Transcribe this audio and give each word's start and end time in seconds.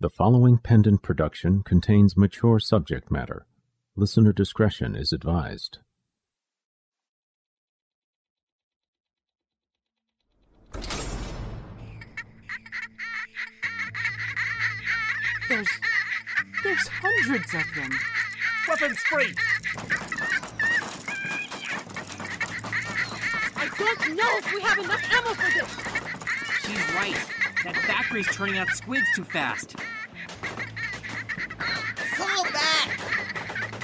The 0.00 0.08
following 0.08 0.58
pendant 0.58 1.02
production 1.02 1.64
contains 1.64 2.16
mature 2.16 2.60
subject 2.60 3.10
matter. 3.10 3.48
Listener 3.96 4.32
discretion 4.32 4.94
is 4.94 5.12
advised. 5.12 5.78
There's. 15.48 15.68
There's 16.62 16.88
hundreds 16.88 17.54
of 17.54 17.64
them. 17.74 17.90
Weapons 18.68 18.98
free! 19.00 19.34
I 23.56 23.68
don't 23.76 24.16
know 24.16 24.38
if 24.38 24.54
we 24.54 24.60
have 24.60 24.78
enough 24.78 25.12
ammo 25.12 25.34
for 25.34 25.50
this. 25.58 25.72
She's 26.62 26.94
right. 26.94 27.37
That 27.64 27.76
factory's 27.76 28.28
turning 28.28 28.58
out 28.58 28.68
squids 28.68 29.06
too 29.14 29.24
fast. 29.24 29.74
Fall 32.16 32.44
back! 32.44 33.00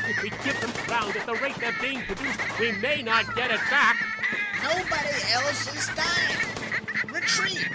If 0.09 0.23
we 0.23 0.31
give 0.31 0.61
them 0.61 0.71
ground 0.87 1.17
at 1.17 1.27
the 1.27 1.35
rate 1.35 1.57
they're 1.57 1.75
being 1.81 2.01
produced, 2.03 2.39
we 2.61 2.73
may 2.73 3.03
not 3.03 3.35
get 3.35 3.51
it 3.51 3.61
back. 3.71 3.97
Nobody 4.63 5.09
else 5.33 5.75
is 5.75 5.89
dying. 5.95 7.13
Retreat! 7.13 7.69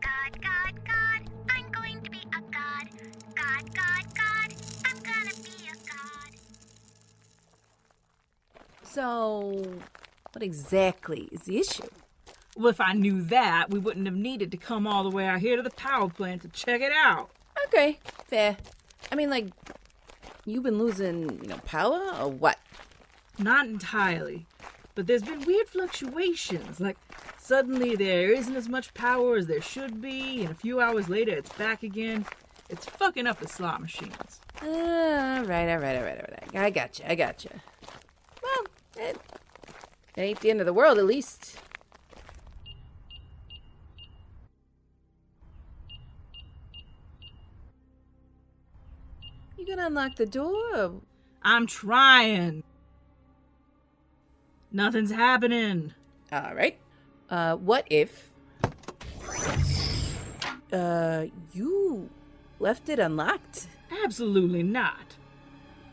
God, 0.00 0.42
God, 0.42 0.74
God, 0.86 1.30
I'm 1.48 1.70
going 1.70 2.02
to 2.02 2.10
be 2.10 2.18
a 2.18 2.40
god. 2.52 2.88
God, 3.34 3.74
God, 3.74 4.04
God, 4.14 4.54
I'm 4.84 4.98
gonna 5.02 5.34
be 5.42 5.68
a 5.68 5.76
god. 5.88 6.32
So, 8.82 9.64
what 10.32 10.42
exactly 10.42 11.28
is 11.32 11.42
the 11.42 11.58
issue? 11.58 11.88
Well, 12.56 12.68
if 12.68 12.80
I 12.80 12.92
knew 12.92 13.22
that, 13.22 13.70
we 13.70 13.78
wouldn't 13.78 14.06
have 14.06 14.16
needed 14.16 14.50
to 14.50 14.56
come 14.56 14.86
all 14.86 15.02
the 15.02 15.14
way 15.14 15.26
out 15.26 15.40
here 15.40 15.56
to 15.56 15.62
the 15.62 15.70
power 15.70 16.08
plant 16.08 16.42
to 16.42 16.48
check 16.48 16.80
it 16.80 16.92
out. 16.92 17.30
Okay, 17.66 17.98
fair. 18.26 18.56
I 19.10 19.14
mean, 19.14 19.30
like, 19.30 19.46
you've 20.44 20.64
been 20.64 20.78
losing, 20.78 21.40
you 21.42 21.48
know, 21.48 21.58
power 21.64 22.00
or 22.20 22.28
what? 22.28 22.58
Not 23.38 23.66
entirely. 23.66 24.46
But 24.94 25.06
there's 25.06 25.22
been 25.22 25.44
weird 25.44 25.68
fluctuations. 25.68 26.80
Like, 26.80 26.98
suddenly 27.38 27.96
there 27.96 28.32
isn't 28.32 28.56
as 28.56 28.68
much 28.68 28.92
power 28.94 29.36
as 29.36 29.46
there 29.46 29.62
should 29.62 30.00
be, 30.00 30.42
and 30.42 30.50
a 30.50 30.54
few 30.54 30.80
hours 30.80 31.08
later 31.08 31.32
it's 31.32 31.52
back 31.52 31.82
again. 31.82 32.26
It's 32.68 32.86
fucking 32.86 33.26
up 33.26 33.40
the 33.40 33.48
slot 33.48 33.80
machines. 33.80 34.40
Uh, 34.62 34.66
all 34.66 35.44
right, 35.44 35.68
all 35.70 35.78
right, 35.78 35.96
all 35.96 36.02
right, 36.02 36.18
all 36.18 36.26
right. 36.30 36.56
I 36.56 36.70
gotcha, 36.70 37.10
I 37.10 37.14
gotcha. 37.14 37.62
Well, 38.42 38.66
it, 38.96 39.16
it 40.20 40.24
ain't 40.24 40.40
the 40.40 40.50
end 40.50 40.60
of 40.60 40.66
the 40.66 40.72
world, 40.74 40.98
at 40.98 41.06
least. 41.06 41.56
You 49.56 49.66
gonna 49.66 49.86
unlock 49.86 50.16
the 50.16 50.26
door? 50.26 51.00
I'm 51.42 51.66
trying. 51.66 52.64
Nothing's 54.70 55.10
happening. 55.10 55.94
All 56.30 56.54
right. 56.54 56.78
Uh, 57.30 57.56
what 57.56 57.86
if? 57.88 58.28
Uh, 60.70 61.26
you 61.52 62.10
left 62.58 62.88
it 62.90 62.98
unlocked. 62.98 63.68
Absolutely 64.04 64.62
not. 64.62 65.16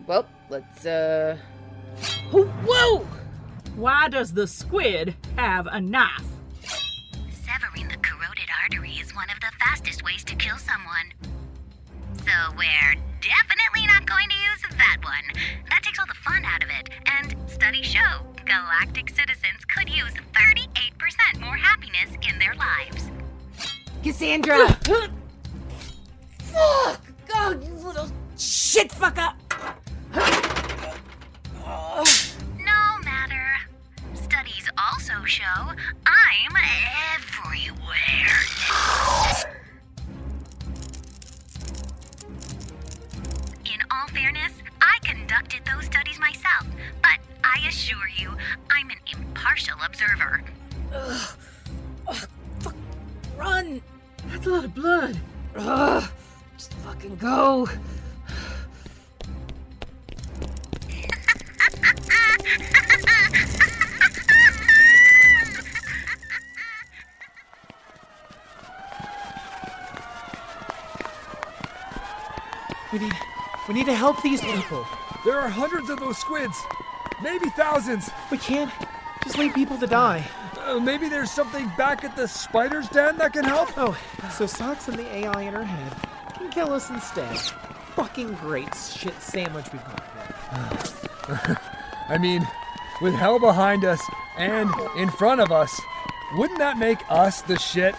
Well, 0.06 0.28
let's 0.50 0.86
uh. 0.86 1.38
Oh, 2.34 2.44
whoa! 2.66 3.08
Why 3.78 4.10
does 4.10 4.34
the 4.34 4.48
squid 4.48 5.14
have 5.36 5.68
a 5.68 5.80
knife? 5.80 6.26
Severing 7.30 7.88
the 7.88 7.98
carotid 7.98 8.50
artery 8.64 8.94
is 8.94 9.14
one 9.14 9.30
of 9.30 9.40
the 9.40 9.52
fastest 9.60 10.04
ways 10.04 10.24
to 10.24 10.36
kill 10.36 10.58
someone. 10.58 11.14
So 12.26 12.32
we're 12.58 12.96
definitely 13.22 13.86
not 13.86 14.08
going 14.08 14.28
to 14.30 14.36
use 14.36 14.78
that 14.80 14.98
one. 15.04 15.44
That 15.70 15.84
takes 15.84 16.00
all 16.00 16.08
the 16.08 16.16
fun 16.16 16.44
out 16.44 16.64
of 16.64 16.70
it. 16.72 16.90
And 17.06 17.36
studies 17.48 17.86
show 17.86 18.26
galactic 18.48 19.10
citizens 19.10 19.64
could 19.68 19.90
use 19.90 20.14
38% 20.34 21.40
more 21.40 21.56
happiness 21.56 22.18
in 22.28 22.40
their 22.40 22.56
lives. 22.56 23.12
Cassandra! 24.02 24.70
Fuck! 26.40 27.02
God, 27.28 27.64
you 27.64 27.74
little 27.76 28.10
shit 28.40 28.90
fucker! 28.90 29.36
Help 74.08 74.24
these 74.24 74.40
people. 74.40 74.88
There 75.26 75.38
are 75.38 75.50
hundreds 75.50 75.90
of 75.90 76.00
those 76.00 76.18
squids. 76.18 76.58
Maybe 77.22 77.50
thousands. 77.50 78.10
We 78.32 78.38
can't 78.38 78.72
just 79.22 79.38
leave 79.38 79.54
people 79.54 79.78
to 79.80 79.86
die. 79.86 80.26
Uh, 80.60 80.80
maybe 80.80 81.10
there's 81.10 81.30
something 81.30 81.70
back 81.78 82.06
at 82.06 82.16
the 82.16 82.26
spider's 82.26 82.88
den 82.88 83.18
that 83.18 83.34
can 83.34 83.44
help? 83.44 83.70
Oh, 83.76 83.98
so 84.32 84.46
Socks 84.46 84.88
and 84.88 84.98
the 84.98 85.14
AI 85.14 85.42
in 85.42 85.54
her 85.54 85.66
head 85.66 85.94
can 86.38 86.50
kill 86.50 86.72
us 86.72 86.90
instead. 86.90 87.38
Fucking 87.98 88.36
great 88.36 88.74
shit 88.76 89.22
sandwich 89.22 89.66
we've 89.74 89.84
got 89.84 90.02
there. 91.28 91.62
I 92.08 92.18
mean, 92.18 92.48
with 93.02 93.14
hell 93.14 93.40
behind 93.40 93.84
us 93.84 94.02
and 94.38 94.72
in 94.96 95.10
front 95.10 95.42
of 95.42 95.52
us, 95.52 95.78
wouldn't 96.36 96.60
that 96.60 96.78
make 96.78 97.00
us 97.10 97.42
the 97.42 97.60
shit? 97.60 97.94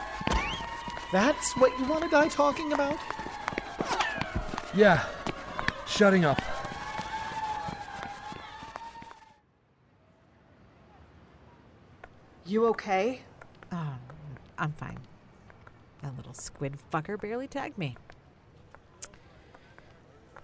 That's 1.13 1.55
what 1.59 1.79
you 1.79 1.85
want 1.85 2.05
to 2.05 2.09
die 2.09 2.29
talking 2.29 2.73
about? 2.73 2.97
Yeah. 4.75 5.05
Shutting 5.99 6.25
up. 6.25 6.41
You 12.47 12.67
okay? 12.67 13.23
Um, 13.73 13.99
I'm 14.57 14.71
fine. 14.75 15.01
That 16.05 16.17
little 16.17 16.35
squid 16.35 16.79
fucker 16.93 17.21
barely 17.21 17.49
tagged 17.49 17.77
me. 17.77 17.97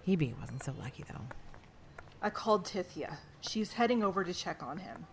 Hebe 0.05 0.37
wasn't 0.41 0.61
so 0.61 0.73
lucky, 0.77 1.05
though. 1.07 1.21
I 2.21 2.31
called 2.31 2.65
Tithia. 2.65 3.19
She's 3.39 3.71
heading 3.71 4.03
over 4.03 4.25
to 4.25 4.33
check 4.33 4.61
on 4.61 4.79
him. 4.79 5.05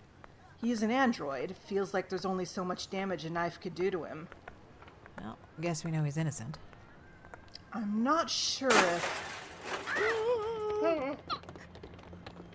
He's 0.60 0.82
an 0.82 0.90
android. 0.90 1.54
Feels 1.56 1.94
like 1.94 2.08
there's 2.08 2.24
only 2.26 2.46
so 2.46 2.64
much 2.64 2.90
damage 2.90 3.24
a 3.24 3.30
knife 3.30 3.60
could 3.60 3.76
do 3.76 3.92
to 3.92 4.02
him. 4.02 4.26
Well, 5.20 5.38
guess 5.60 5.84
we 5.84 5.92
know 5.92 6.02
he's 6.02 6.16
innocent. 6.16 6.58
I'm 7.72 8.02
not 8.02 8.28
sure 8.28 8.72
if. 8.72 9.31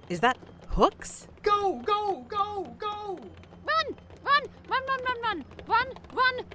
Is 0.10 0.22
that 0.22 0.38
hooks? 0.70 1.28
Go, 1.44 1.82
go, 1.86 2.26
go, 2.30 2.74
go! 2.78 3.20
Run! 3.66 3.96
Run! 4.24 4.44
Run, 4.70 4.82
run, 4.88 5.00
run, 5.04 5.22
run! 5.22 5.46
Run! 5.68 5.88
Run! 6.14 6.46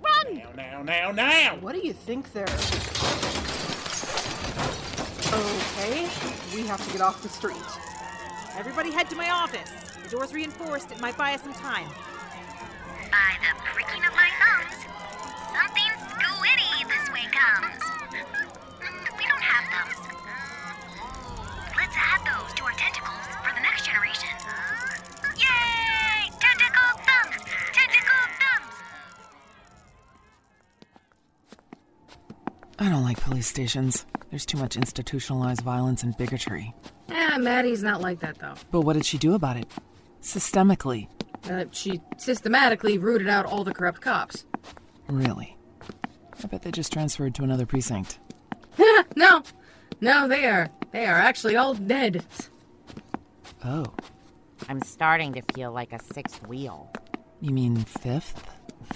Run! 0.00 0.34
Now, 0.54 0.82
now, 0.82 0.82
now, 0.82 1.10
now! 1.10 1.56
What 1.60 1.74
do 1.74 1.80
you 1.84 1.92
think 1.92 2.32
they're. 2.32 2.46
Okay, 5.32 6.08
we 6.54 6.66
have 6.68 6.84
to 6.86 6.92
get 6.92 7.00
off 7.00 7.22
the 7.24 7.28
street. 7.28 7.56
Everybody 8.56 8.92
head 8.92 9.10
to 9.10 9.16
my 9.16 9.30
office. 9.30 9.70
The 10.04 10.08
door's 10.10 10.32
reinforced. 10.32 10.92
It 10.92 11.00
might 11.00 11.18
buy 11.18 11.34
us 11.34 11.42
some 11.42 11.54
time. 11.54 11.88
By 13.10 13.36
the 13.40 13.75
like 33.16 33.24
police 33.24 33.46
stations. 33.46 34.06
There's 34.30 34.46
too 34.46 34.58
much 34.58 34.76
institutionalized 34.76 35.60
violence 35.60 36.02
and 36.02 36.16
bigotry. 36.16 36.74
Ah, 37.10 37.36
Maddie's 37.38 37.82
not 37.82 38.00
like 38.00 38.20
that 38.20 38.38
though. 38.38 38.54
But 38.70 38.82
what 38.82 38.94
did 38.94 39.06
she 39.06 39.18
do 39.18 39.34
about 39.34 39.56
it? 39.56 39.66
Systemically. 40.22 41.08
Uh, 41.50 41.64
she 41.70 42.00
systematically 42.18 42.98
rooted 42.98 43.28
out 43.28 43.46
all 43.46 43.62
the 43.64 43.72
corrupt 43.72 44.00
cops. 44.00 44.46
Really? 45.08 45.56
I 46.42 46.46
bet 46.48 46.62
they 46.62 46.70
just 46.72 46.92
transferred 46.92 47.34
to 47.36 47.44
another 47.44 47.66
precinct. 47.66 48.18
no, 49.16 49.42
no, 50.00 50.28
they 50.28 50.44
are. 50.46 50.68
They 50.92 51.06
are 51.06 51.16
actually 51.16 51.56
all 51.56 51.74
dead. 51.74 52.24
Oh, 53.64 53.86
I'm 54.68 54.82
starting 54.82 55.32
to 55.34 55.42
feel 55.54 55.72
like 55.72 55.92
a 55.92 56.02
sixth 56.02 56.46
wheel. 56.46 56.90
you 57.40 57.52
mean 57.52 57.76
fifth? 57.76 58.44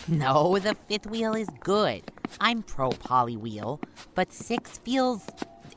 No, 0.09 0.59
the 0.59 0.75
fifth 0.89 1.07
wheel 1.07 1.35
is 1.35 1.49
good. 1.61 2.03
I'm 2.41 2.63
pro 2.63 2.91
poly 2.91 3.37
wheel, 3.37 3.81
but 4.15 4.33
six 4.33 4.79
feels 4.79 5.27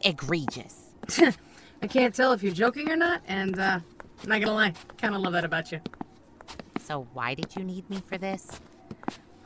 egregious. 0.02 0.92
I 1.82 1.88
can't 1.88 2.16
tell 2.16 2.32
if 2.32 2.42
you're 2.44 2.54
joking 2.54 2.90
or 2.90 2.96
not, 2.96 3.22
and 3.28 3.60
uh, 3.60 3.80
I'm 4.24 4.30
not 4.30 4.40
gonna 4.40 4.54
lie, 4.54 4.74
kind 4.98 5.16
of 5.16 5.22
love 5.22 5.34
that 5.34 5.46
about 5.46 5.72
you. 5.72 5.82
So 6.80 7.08
why 7.14 7.34
did 7.34 7.56
you 7.56 7.64
need 7.64 7.90
me 7.90 8.02
for 8.08 8.18
this? 8.18 8.50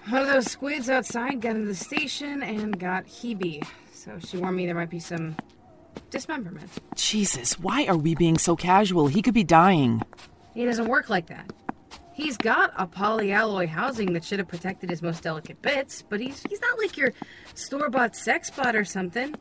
One 0.09 0.21
of 0.21 0.27
those 0.27 0.49
squids 0.51 0.89
outside 0.89 1.41
got 1.41 1.55
into 1.55 1.67
the 1.67 1.75
station 1.75 2.41
and 2.41 2.79
got 2.79 3.05
Hebe, 3.07 3.65
so 3.91 4.17
she 4.19 4.37
warned 4.37 4.55
me 4.55 4.65
there 4.65 4.75
might 4.75 4.89
be 4.89 4.99
some 4.99 5.35
dismemberment. 6.09 6.69
Jesus, 6.95 7.59
why 7.59 7.85
are 7.87 7.97
we 7.97 8.15
being 8.15 8.37
so 8.37 8.55
casual? 8.55 9.07
He 9.07 9.21
could 9.21 9.33
be 9.33 9.43
dying. 9.43 10.01
He 10.53 10.65
doesn't 10.65 10.87
work 10.87 11.09
like 11.09 11.27
that. 11.27 11.51
He's 12.17 12.35
got 12.35 12.73
a 12.75 12.87
polyalloy 12.87 13.67
housing 13.67 14.13
that 14.13 14.25
should 14.25 14.39
have 14.39 14.47
protected 14.47 14.89
his 14.89 15.03
most 15.03 15.21
delicate 15.21 15.61
bits, 15.61 16.01
but 16.01 16.19
he's 16.19 16.41
he's 16.49 16.59
not 16.59 16.79
like 16.79 16.97
your 16.97 17.13
store-bought 17.53 18.15
sex 18.15 18.49
bot 18.49 18.75
or 18.75 18.83
something. 18.83 19.35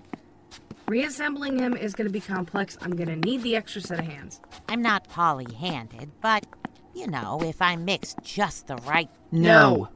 Reassembling 0.87 1.59
him 1.59 1.75
is 1.75 1.95
going 1.95 2.07
to 2.07 2.13
be 2.13 2.21
complex. 2.21 2.77
I'm 2.83 2.95
going 2.95 3.09
to 3.09 3.17
need 3.17 3.43
the 3.43 3.57
extra 3.57 3.81
set 3.81 3.99
of 3.99 4.05
hands. 4.05 4.43
I'm 4.69 4.83
not 4.83 5.09
poly 5.09 5.53
handed, 5.55 6.11
but, 6.21 6.47
you 6.95 7.07
know, 7.07 7.41
if 7.43 7.63
I 7.63 7.77
mix 7.77 8.15
just 8.23 8.67
the 8.67 8.77
right. 8.77 9.09
No. 9.33 9.89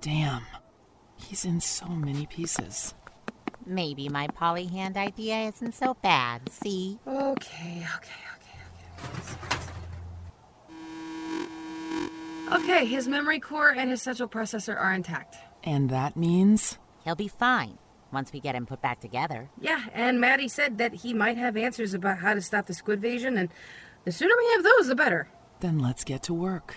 Damn. 0.00 0.42
He's 1.16 1.44
in 1.44 1.60
so 1.60 1.86
many 1.86 2.26
pieces. 2.26 2.94
Maybe 3.64 4.08
my 4.08 4.26
poly 4.26 4.66
hand 4.66 4.96
idea 4.96 5.42
isn't 5.42 5.76
so 5.76 5.94
bad, 6.02 6.50
see? 6.50 6.98
Okay, 7.06 7.86
okay, 7.96 8.20
okay, 8.34 8.50
Okay, 9.06 9.59
his 12.58 13.08
memory 13.08 13.40
core 13.40 13.70
and 13.70 13.90
his 13.90 14.02
central 14.02 14.28
processor 14.28 14.76
are 14.76 14.92
intact. 14.92 15.36
And 15.62 15.90
that 15.90 16.16
means? 16.16 16.78
He'll 17.04 17.14
be 17.14 17.28
fine 17.28 17.78
once 18.12 18.32
we 18.32 18.40
get 18.40 18.54
him 18.54 18.66
put 18.66 18.82
back 18.82 19.00
together. 19.00 19.48
Yeah, 19.60 19.84
and 19.92 20.20
Maddie 20.20 20.48
said 20.48 20.78
that 20.78 20.92
he 20.92 21.14
might 21.14 21.36
have 21.36 21.56
answers 21.56 21.94
about 21.94 22.18
how 22.18 22.34
to 22.34 22.42
stop 22.42 22.66
the 22.66 22.74
squid 22.74 22.96
invasion, 22.96 23.36
and 23.36 23.48
the 24.04 24.12
sooner 24.12 24.34
we 24.36 24.52
have 24.52 24.64
those, 24.64 24.88
the 24.88 24.94
better. 24.94 25.28
Then 25.60 25.78
let's 25.78 26.04
get 26.04 26.22
to 26.24 26.34
work. 26.34 26.76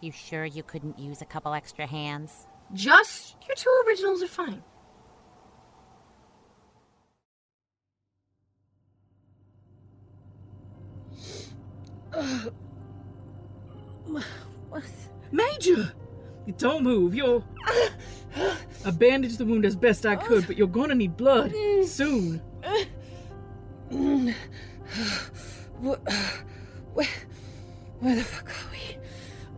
You 0.00 0.12
sure 0.12 0.44
you 0.44 0.62
couldn't 0.62 0.98
use 0.98 1.22
a 1.22 1.24
couple 1.24 1.54
extra 1.54 1.86
hands? 1.86 2.46
Just 2.74 3.36
your 3.48 3.56
two 3.56 3.70
originals 3.86 4.22
are 4.22 4.28
fine. 4.28 4.62
Major! 15.68 15.92
Don't 16.58 16.82
move. 16.84 17.14
You're. 17.14 17.42
I 18.84 18.90
bandaged 18.92 19.38
the 19.38 19.44
wound 19.44 19.64
as 19.64 19.74
best 19.74 20.06
I 20.06 20.16
could, 20.16 20.46
but 20.46 20.56
you're 20.56 20.68
gonna 20.68 20.94
need 20.94 21.16
blood 21.16 21.52
soon. 21.84 22.40
Where, 25.80 27.06
where 28.00 28.16
the 28.16 28.24
fuck 28.24 28.48
are 28.48 28.70
we? 28.72 28.96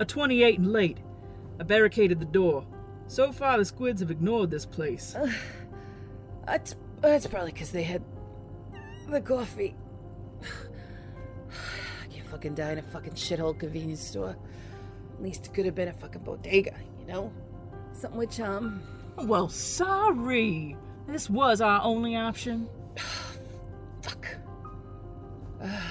A 0.00 0.04
28 0.04 0.58
and 0.58 0.72
late. 0.72 0.98
I 1.60 1.62
barricaded 1.62 2.18
the 2.18 2.24
door. 2.24 2.66
So 3.06 3.30
far, 3.30 3.58
the 3.58 3.64
squids 3.64 4.00
have 4.00 4.10
ignored 4.10 4.50
this 4.50 4.66
place. 4.66 5.14
Uh, 5.14 5.30
that's, 6.44 6.74
that's 7.00 7.26
probably 7.28 7.52
because 7.52 7.70
they 7.70 7.84
had 7.84 8.02
the 9.08 9.20
coffee. 9.20 9.76
I 10.42 12.12
can't 12.12 12.26
fucking 12.26 12.54
die 12.54 12.72
in 12.72 12.78
a 12.78 12.82
fucking 12.82 13.12
shithole 13.12 13.58
convenience 13.58 14.02
store. 14.02 14.36
At 15.18 15.24
least 15.24 15.46
it 15.46 15.54
could 15.54 15.66
have 15.66 15.74
been 15.74 15.88
a 15.88 15.92
fucking 15.92 16.22
bodega, 16.22 16.74
you 17.00 17.06
know? 17.06 17.32
Something 17.92 18.18
with 18.20 18.30
charm. 18.30 18.80
Well, 19.16 19.48
sorry. 19.48 20.76
This 21.08 21.28
was 21.28 21.60
our 21.60 21.82
only 21.82 22.14
option. 22.14 22.68
Fuck. 24.02 24.26
Uh, 25.60 25.82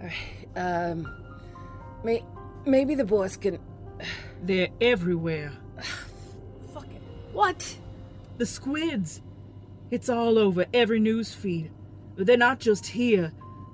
Alright, 0.00 0.14
um. 0.54 1.12
May, 2.04 2.24
maybe 2.64 2.94
the 2.94 3.04
boys 3.04 3.36
can. 3.36 3.58
They're 4.44 4.68
everywhere. 4.80 5.52
Fucking. 6.72 7.00
What? 7.32 7.76
The 8.38 8.46
squids. 8.46 9.22
It's 9.90 10.08
all 10.08 10.38
over 10.38 10.66
every 10.72 11.00
news 11.00 11.34
feed. 11.34 11.72
But 12.16 12.26
they're 12.26 12.36
not 12.36 12.60
just 12.60 12.86
here. 12.86 13.32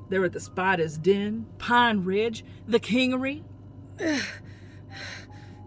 They're 0.09 0.25
at 0.25 0.33
the 0.33 0.41
Spider's 0.41 0.97
Den, 0.97 1.45
Pine 1.59 2.05
Ridge, 2.05 2.43
the 2.67 2.81
Kingery. 2.81 3.43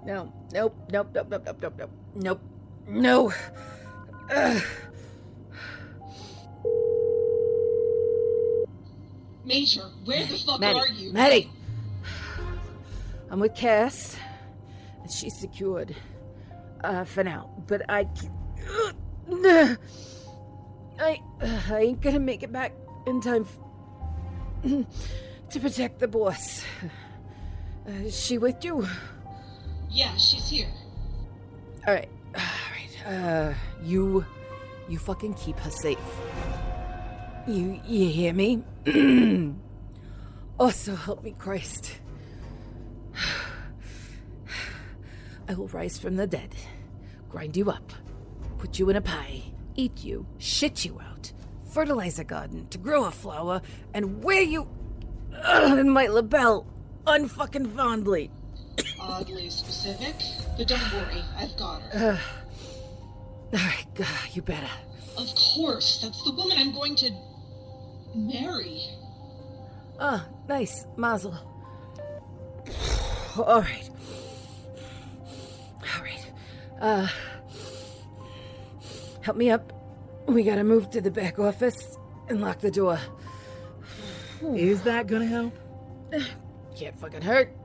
No, 0.04 0.34
nope, 0.52 0.76
nope, 0.92 1.10
nope, 1.14 1.28
nope, 1.30 1.44
nope, 1.46 1.58
nope, 1.62 1.74
nope, 1.78 1.92
nope, 2.16 2.42
no. 2.88 3.34
Ugh. 4.34 4.64
Major, 9.44 9.82
where 10.06 10.26
the 10.26 10.38
fuck 10.38 10.60
Maddie, 10.60 10.80
are 10.80 10.88
you? 10.88 11.14
Maddie! 11.14 11.50
I'm 13.30 13.40
with 13.40 13.56
Cass, 13.56 14.18
and 15.02 15.12
she's 15.12 15.36
secured. 15.40 15.96
Uh, 16.84 17.04
for 17.04 17.24
now. 17.24 17.50
But 17.68 17.84
I. 17.90 18.08
I. 21.00 21.22
I 21.70 21.80
ain't 21.80 22.02
gonna 22.02 22.20
make 22.20 22.44
it 22.44 22.52
back 22.52 22.74
in 23.06 23.22
time 23.22 23.46
f- 24.64 24.86
to 25.50 25.60
protect 25.60 26.00
the 26.00 26.08
boss. 26.08 26.64
Uh, 27.88 27.92
is 28.06 28.20
she 28.20 28.38
with 28.38 28.64
you? 28.64 28.88
Yeah, 29.90 30.16
she's 30.16 30.50
here. 30.50 30.68
Alright, 31.88 32.10
alright. 32.36 33.08
Uh, 33.08 33.54
you. 33.84 34.26
You 34.88 35.00
fucking 35.00 35.34
keep 35.36 35.58
her 35.60 35.72
safe. 35.72 35.98
You. 37.48 37.80
You 37.86 38.10
hear 38.10 38.34
me? 38.34 38.64
also, 40.60 40.96
help 40.96 41.24
me, 41.24 41.34
Christ. 41.38 42.00
I 45.48 45.54
will 45.56 45.68
rise 45.70 45.98
from 45.98 46.18
the 46.18 46.28
dead, 46.28 46.56
grind 47.30 47.58
you 47.58 47.70
up, 47.72 47.92
put 48.58 48.80
you 48.80 48.90
in 48.90 48.96
a 48.96 49.02
pie, 49.02 49.42
eat 49.76 50.04
you, 50.04 50.26
shit 50.38 50.86
you 50.86 51.02
out, 51.02 51.32
fertilize 51.74 52.20
a 52.20 52.24
garden 52.24 52.68
to 52.68 52.78
grow 52.78 53.06
a 53.06 53.12
flower, 53.12 53.62
and 53.94 54.24
wear 54.24 54.42
you 54.42 54.68
uh, 55.34 55.76
in 55.80 55.90
my 55.90 56.08
lapel 56.08 56.68
unfucking 57.06 57.76
fondly. 57.76 58.32
Oddly 59.00 59.50
specific, 59.50 60.16
but 60.58 60.68
don't 60.68 60.94
worry, 60.94 61.22
I've 61.38 61.56
got 61.58 61.82
her. 61.84 62.20
Uh, 63.54 63.58
Alright, 63.58 63.88
God, 63.96 64.08
you 64.34 64.42
better. 64.42 64.70
Of 65.18 65.34
course, 65.36 66.00
that's 66.02 66.24
the 66.24 66.32
woman 66.32 66.58
I'm 66.58 66.74
going 66.74 66.96
to 66.98 67.12
marry. 68.16 68.82
Ah, 70.00 70.26
nice, 70.48 70.86
Mazel. 70.96 71.38
Alright. 73.38 73.90
Alright. 75.96 76.32
Uh. 76.80 77.08
Help 79.22 79.38
me 79.38 79.50
up. 79.52 79.72
We 80.28 80.44
gotta 80.44 80.64
move 80.64 80.90
to 80.92 81.02
the 81.02 81.12
back 81.12 81.40
office 81.40 81.98
and 82.30 82.42
lock 82.42 82.60
the 82.60 82.72
door. 82.72 83.00
Is 84.56 84.82
that 84.84 85.08
gonna 85.08 85.26
help? 85.26 85.54
Can't 86.82 87.00
fucking 87.00 87.22
hurt. 87.22 87.56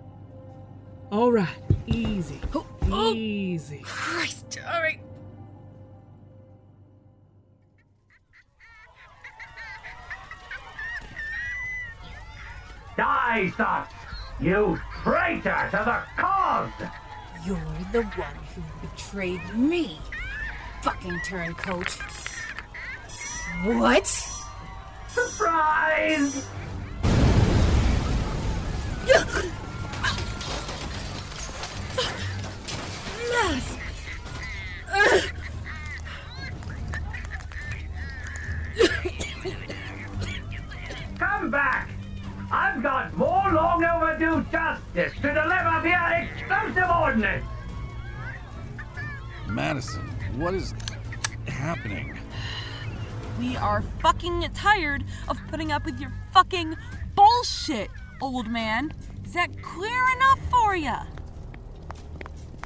All 1.11 1.33
right, 1.33 1.49
easy. 1.87 2.39
Oh, 2.55 2.67
oh. 2.91 3.15
Easy. 3.15 3.81
Christ, 3.83 4.59
alright. 4.63 5.01
Die, 12.99 13.53
thus, 13.57 13.91
you 14.39 14.79
traitor 15.03 15.69
to 15.71 15.77
the 15.79 16.03
cause! 16.21 16.71
You're 17.47 17.57
the 17.93 18.03
one 18.03 18.37
who 18.55 18.63
betrayed 18.87 19.55
me, 19.55 19.99
fucking 20.83 21.21
turncoat. 21.25 21.89
What? 23.65 24.07
Surprise! 25.09 26.47
Mask! 33.31 33.79
Come 41.19 41.51
back! 41.51 41.91
I've 42.51 42.83
got 42.83 43.17
more 43.17 43.53
long 43.53 43.85
overdue 43.85 44.45
tasks 44.51 44.83
coordinates. 46.75 47.47
Madison, 49.49 50.03
what 50.37 50.55
is 50.55 50.75
happening? 51.47 52.19
We 53.39 53.57
are 53.57 53.83
fucking 54.01 54.49
tired 54.55 55.05
of 55.29 55.39
putting 55.49 55.71
up 55.73 55.85
with 55.85 56.01
your 56.01 56.13
fucking 56.33 56.77
bullshit, 57.15 57.91
old 58.21 58.49
man. 58.49 58.93
Is 59.25 59.33
that 59.33 59.51
clear 59.63 60.03
enough 60.17 60.39
for 60.51 60.77
ya? 60.77 61.05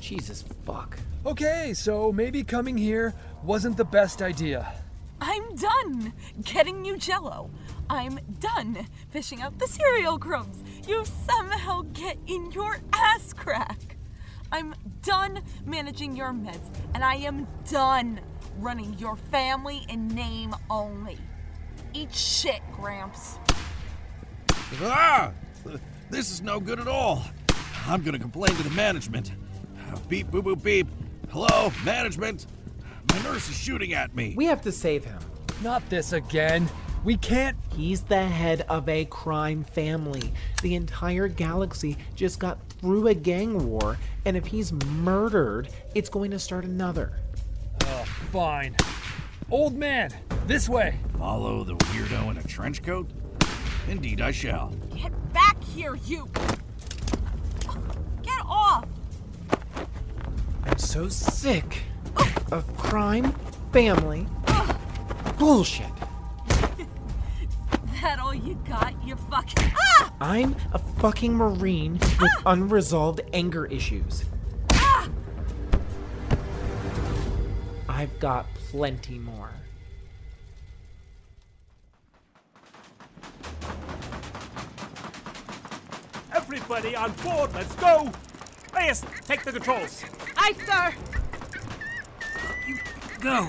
Jesus 0.00 0.44
fuck. 0.64 0.98
Okay, 1.26 1.74
so 1.74 2.12
maybe 2.12 2.42
coming 2.42 2.76
here 2.76 3.14
wasn't 3.42 3.76
the 3.76 3.84
best 3.84 4.22
idea. 4.22 4.72
I'm 5.20 5.54
done 5.56 6.12
getting 6.42 6.84
you 6.84 6.96
jello. 6.96 7.50
I'm 7.90 8.20
done 8.38 8.86
fishing 9.10 9.42
out 9.42 9.58
the 9.58 9.66
cereal 9.66 10.18
crumbs 10.18 10.62
you 10.86 11.04
somehow 11.26 11.82
get 11.92 12.16
in 12.26 12.52
your 12.52 12.78
ass 12.92 13.32
crack. 13.32 13.96
I'm 14.52 14.74
done 15.02 15.40
managing 15.66 16.16
your 16.16 16.32
meds, 16.32 16.70
and 16.94 17.04
I 17.04 17.16
am 17.16 17.46
done 17.68 18.20
running 18.58 18.98
your 18.98 19.16
family 19.16 19.84
in 19.88 20.08
name 20.08 20.54
only. 20.70 21.18
Eat 21.92 22.14
shit, 22.14 22.60
Gramps. 22.72 23.39
Ah! 24.82 25.32
This 26.10 26.30
is 26.30 26.42
no 26.42 26.60
good 26.60 26.80
at 26.80 26.88
all. 26.88 27.24
I'm 27.86 28.02
gonna 28.02 28.18
complain 28.18 28.54
to 28.56 28.62
the 28.62 28.70
management. 28.70 29.32
Beep, 30.08 30.28
boop, 30.28 30.42
boop, 30.42 30.62
beep. 30.62 30.86
Hello, 31.30 31.72
management. 31.84 32.46
My 33.10 33.22
nurse 33.22 33.48
is 33.48 33.56
shooting 33.56 33.92
at 33.92 34.14
me. 34.14 34.34
We 34.36 34.46
have 34.46 34.62
to 34.62 34.72
save 34.72 35.04
him. 35.04 35.18
Not 35.62 35.88
this 35.90 36.12
again. 36.12 36.68
We 37.04 37.16
can't. 37.16 37.56
He's 37.74 38.02
the 38.02 38.22
head 38.22 38.66
of 38.68 38.88
a 38.88 39.06
crime 39.06 39.64
family. 39.64 40.32
The 40.62 40.74
entire 40.74 41.28
galaxy 41.28 41.96
just 42.14 42.38
got 42.38 42.58
through 42.80 43.08
a 43.08 43.14
gang 43.14 43.66
war, 43.66 43.98
and 44.26 44.36
if 44.36 44.46
he's 44.46 44.72
murdered, 44.72 45.68
it's 45.94 46.08
going 46.08 46.30
to 46.30 46.38
start 46.38 46.64
another. 46.64 47.12
Oh, 47.86 48.04
fine. 48.30 48.76
Old 49.50 49.74
man, 49.74 50.12
this 50.46 50.68
way. 50.68 50.98
Follow 51.18 51.64
the 51.64 51.74
weirdo 51.74 52.30
in 52.30 52.36
a 52.36 52.42
trench 52.42 52.82
coat? 52.82 53.08
Indeed, 53.88 54.20
I 54.20 54.30
shall. 54.30 54.72
Get 54.96 55.32
back 55.32 55.62
here, 55.62 55.96
you! 56.06 56.28
Get 58.22 58.40
off! 58.46 58.86
I'm 60.64 60.78
so 60.78 61.08
sick 61.08 61.82
of 62.52 62.66
crime 62.76 63.32
family 63.72 64.26
bullshit. 65.38 65.86
That 68.02 68.18
all 68.18 68.34
you 68.34 68.54
got? 68.68 68.94
You 69.04 69.16
fucking. 69.16 69.72
Ah! 69.76 70.12
I'm 70.20 70.54
a 70.72 70.78
fucking 70.78 71.34
Marine 71.34 71.98
with 72.20 72.32
unresolved 72.46 73.22
anger 73.32 73.66
issues. 73.66 74.24
I've 77.88 78.18
got 78.20 78.46
plenty 78.54 79.18
more. 79.18 79.50
Everybody 86.52 86.96
on 86.96 87.12
board, 87.22 87.54
let's 87.54 87.72
go! 87.76 88.10
Reyes, 88.74 89.04
take 89.24 89.44
the 89.44 89.52
controls. 89.52 90.02
Aye, 90.36 90.54
sir. 90.66 90.92
You 92.66 92.76
go. 93.20 93.48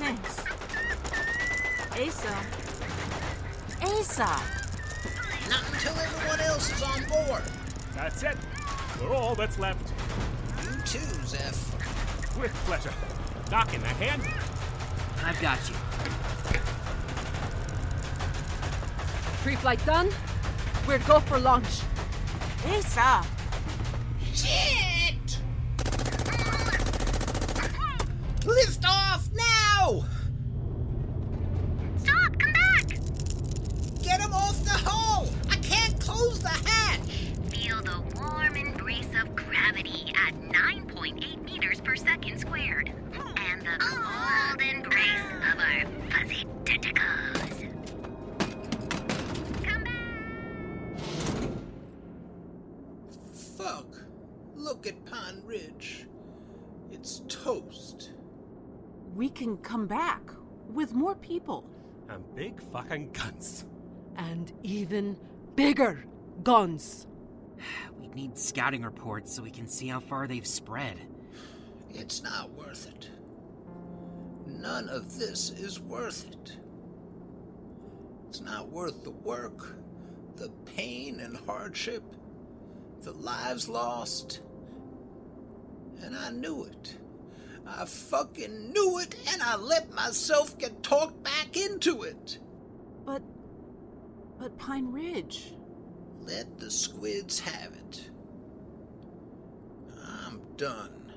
Thanks. 0.00 0.40
Asa. 1.92 2.36
Asa. 3.80 4.42
Not 5.48 5.62
until 5.72 5.94
everyone 5.94 6.40
else 6.40 6.72
is 6.72 6.82
on 6.82 7.04
board. 7.04 7.42
That's 7.94 8.24
it. 8.24 8.36
We're 9.00 9.14
all 9.14 9.36
that's 9.36 9.60
left. 9.60 9.92
You 10.64 10.82
too, 10.82 11.26
Zeph. 11.26 12.36
With 12.40 12.52
pleasure. 12.64 12.92
Doc 13.50 13.72
in 13.72 13.82
the 13.82 13.86
hand. 13.86 14.22
I've 15.24 15.40
got 15.40 15.60
you. 15.68 15.76
Pre-flight 19.44 19.86
done. 19.86 20.10
We're 20.86 20.98
go 21.00 21.18
for 21.18 21.38
launch. 21.40 21.82
Asa. 22.64 23.26
Shit! 24.32 25.38
Lift 28.44 28.84
come 59.66 59.86
back 59.86 60.22
with 60.72 60.94
more 60.94 61.16
people. 61.16 61.68
And 62.08 62.22
big 62.36 62.62
fucking 62.72 63.10
guns. 63.10 63.66
And 64.16 64.52
even 64.62 65.18
bigger 65.56 66.04
guns. 66.42 67.06
We 68.00 68.08
need 68.08 68.38
scouting 68.38 68.82
reports 68.82 69.34
so 69.34 69.42
we 69.42 69.50
can 69.50 69.66
see 69.66 69.88
how 69.88 70.00
far 70.00 70.26
they've 70.26 70.46
spread. 70.46 70.96
It's 71.92 72.22
not 72.22 72.50
worth 72.52 72.86
it. 72.86 73.10
None 74.46 74.88
of 74.88 75.18
this 75.18 75.50
is 75.50 75.80
worth 75.80 76.26
it. 76.30 76.56
It's 78.28 78.40
not 78.40 78.70
worth 78.70 79.04
the 79.04 79.10
work, 79.10 79.76
the 80.36 80.50
pain 80.64 81.20
and 81.20 81.36
hardship, 81.46 82.02
the 83.02 83.12
lives 83.12 83.68
lost. 83.68 84.40
And 86.02 86.16
I 86.16 86.30
knew 86.30 86.64
it. 86.64 86.96
I 87.68 87.84
fucking 87.84 88.72
knew 88.72 88.98
it, 88.98 89.16
and 89.32 89.42
I 89.42 89.56
let 89.56 89.92
myself 89.92 90.56
get 90.58 90.82
talked 90.82 91.22
back 91.22 91.56
into 91.56 92.02
it. 92.02 92.38
But. 93.04 93.22
But 94.38 94.58
Pine 94.58 94.92
Ridge. 94.92 95.54
Let 96.20 96.58
the 96.58 96.70
squids 96.70 97.40
have 97.40 97.72
it. 97.72 98.10
I'm 100.04 100.40
done. 100.56 101.12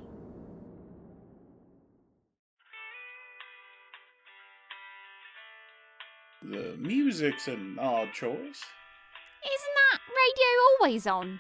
The 6.43 6.75
music's 6.77 7.47
an 7.47 7.77
odd 7.79 8.13
choice. 8.13 8.31
Isn't 8.33 9.75
that 9.91 9.99
radio 10.09 10.47
always 10.79 11.05
on? 11.05 11.39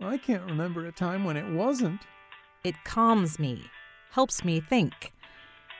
I 0.00 0.18
can't 0.18 0.44
remember 0.44 0.86
a 0.86 0.92
time 0.92 1.24
when 1.24 1.36
it 1.36 1.50
wasn't. 1.52 2.00
It 2.64 2.74
calms 2.84 3.38
me, 3.38 3.62
helps 4.14 4.44
me 4.44 4.60
think. 4.60 5.12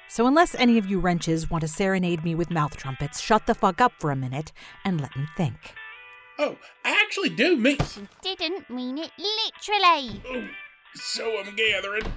So, 0.09 0.27
unless 0.27 0.55
any 0.57 0.77
of 0.77 0.87
you 0.87 1.01
wrenches 1.01 1.51
want 1.51 1.63
to 1.63 1.69
serenade 1.69 2.25
me 2.25 2.35
with 2.35 2.51
mouth 2.51 2.77
trumpets, 2.77 3.21
shut 3.21 3.47
the 3.47 3.55
fuck 3.55 3.81
up 3.81 3.93
for 3.99 4.11
a 4.11 4.17
minute 4.17 4.53
and 4.85 5.01
let 5.01 5.17
me 5.17 5.27
think. 5.37 5.75
Oh, 6.39 6.57
I 6.85 7.01
actually 7.05 7.31
do 7.31 7.57
mean. 7.57 7.79
She 7.79 8.07
didn't 8.23 8.69
mean 8.69 8.99
it 8.99 9.11
literally. 9.19 10.21
Oh, 10.29 10.49
so 10.95 11.41
I'm 11.41 11.55
gathering. 11.55 12.13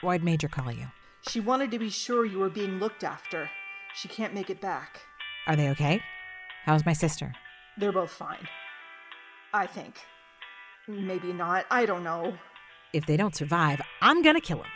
Why'd 0.00 0.24
Major 0.24 0.48
call 0.48 0.72
you? 0.72 0.86
She 1.28 1.40
wanted 1.40 1.70
to 1.70 1.78
be 1.78 1.90
sure 1.90 2.24
you 2.24 2.38
were 2.38 2.50
being 2.50 2.78
looked 2.78 3.04
after. 3.04 3.48
She 3.94 4.08
can't 4.08 4.34
make 4.34 4.50
it 4.50 4.60
back. 4.60 5.00
Are 5.46 5.56
they 5.56 5.68
okay? 5.70 6.00
How's 6.64 6.84
my 6.84 6.92
sister? 6.92 7.32
They're 7.76 7.92
both 7.92 8.10
fine. 8.10 8.48
I 9.52 9.66
think. 9.66 9.96
Maybe 10.86 11.32
not. 11.32 11.64
I 11.70 11.86
don't 11.86 12.04
know. 12.04 12.34
If 12.92 13.06
they 13.06 13.16
don't 13.16 13.36
survive, 13.36 13.80
I'm 14.00 14.22
gonna 14.22 14.40
kill 14.40 14.58
them. 14.58 14.66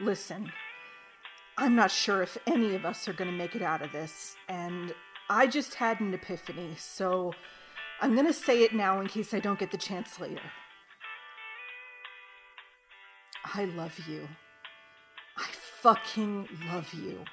Listen, 0.00 0.52
I'm 1.56 1.74
not 1.74 1.90
sure 1.90 2.22
if 2.22 2.38
any 2.46 2.76
of 2.76 2.84
us 2.84 3.08
are 3.08 3.12
going 3.12 3.30
to 3.30 3.36
make 3.36 3.56
it 3.56 3.62
out 3.62 3.82
of 3.82 3.90
this, 3.90 4.36
and 4.48 4.94
I 5.28 5.48
just 5.48 5.74
had 5.74 5.98
an 5.98 6.14
epiphany, 6.14 6.74
so 6.78 7.32
I'm 8.00 8.14
going 8.14 8.26
to 8.26 8.32
say 8.32 8.62
it 8.62 8.72
now 8.72 9.00
in 9.00 9.08
case 9.08 9.34
I 9.34 9.40
don't 9.40 9.58
get 9.58 9.72
the 9.72 9.76
chance 9.76 10.20
later. 10.20 10.40
I 13.54 13.64
love 13.64 13.98
you. 14.08 14.28
I 15.36 15.46
fucking 15.80 16.48
love 16.72 16.92
you. 16.94 17.24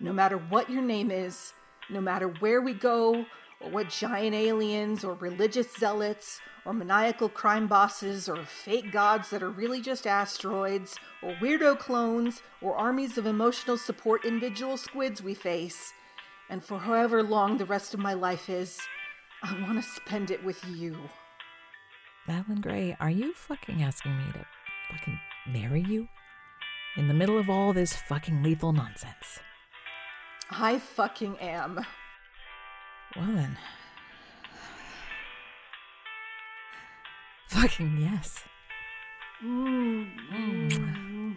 No 0.00 0.12
matter 0.12 0.36
what 0.36 0.68
your 0.68 0.82
name 0.82 1.12
is, 1.12 1.52
no 1.88 2.00
matter 2.00 2.26
where 2.26 2.60
we 2.60 2.72
go, 2.72 3.24
or 3.60 3.70
what 3.70 3.88
giant 3.88 4.34
aliens, 4.34 5.04
or 5.04 5.14
religious 5.14 5.72
zealots, 5.74 6.40
or 6.64 6.72
maniacal 6.72 7.28
crime 7.28 7.66
bosses, 7.66 8.28
or 8.28 8.44
fake 8.44 8.92
gods 8.92 9.30
that 9.30 9.42
are 9.42 9.50
really 9.50 9.80
just 9.80 10.06
asteroids, 10.06 10.96
or 11.22 11.32
weirdo 11.34 11.78
clones, 11.78 12.42
or 12.60 12.76
armies 12.76 13.18
of 13.18 13.26
emotional 13.26 13.76
support 13.76 14.24
individual 14.24 14.76
squids 14.76 15.22
we 15.22 15.34
face, 15.34 15.92
and 16.48 16.64
for 16.64 16.78
however 16.78 17.22
long 17.22 17.58
the 17.58 17.64
rest 17.64 17.94
of 17.94 18.00
my 18.00 18.12
life 18.14 18.48
is, 18.48 18.80
I 19.42 19.60
want 19.62 19.82
to 19.82 19.90
spend 19.90 20.30
it 20.30 20.42
with 20.44 20.64
you. 20.68 20.96
Madeline 22.26 22.60
Gray, 22.60 22.96
are 23.00 23.10
you 23.10 23.34
fucking 23.34 23.82
asking 23.82 24.16
me 24.16 24.24
to 24.32 24.46
fucking 24.90 25.20
marry 25.46 25.82
you? 25.82 26.08
In 26.96 27.08
the 27.08 27.14
middle 27.14 27.38
of 27.38 27.50
all 27.50 27.72
this 27.72 27.92
fucking 27.92 28.42
lethal 28.42 28.72
nonsense. 28.72 29.40
I 30.50 30.78
fucking 30.78 31.38
am. 31.38 31.84
Well 33.16 33.26
then. 33.26 33.58
Fucking 37.48 37.98
yes. 38.00 38.42
Mm. 39.44 40.08
Mm. 40.30 41.36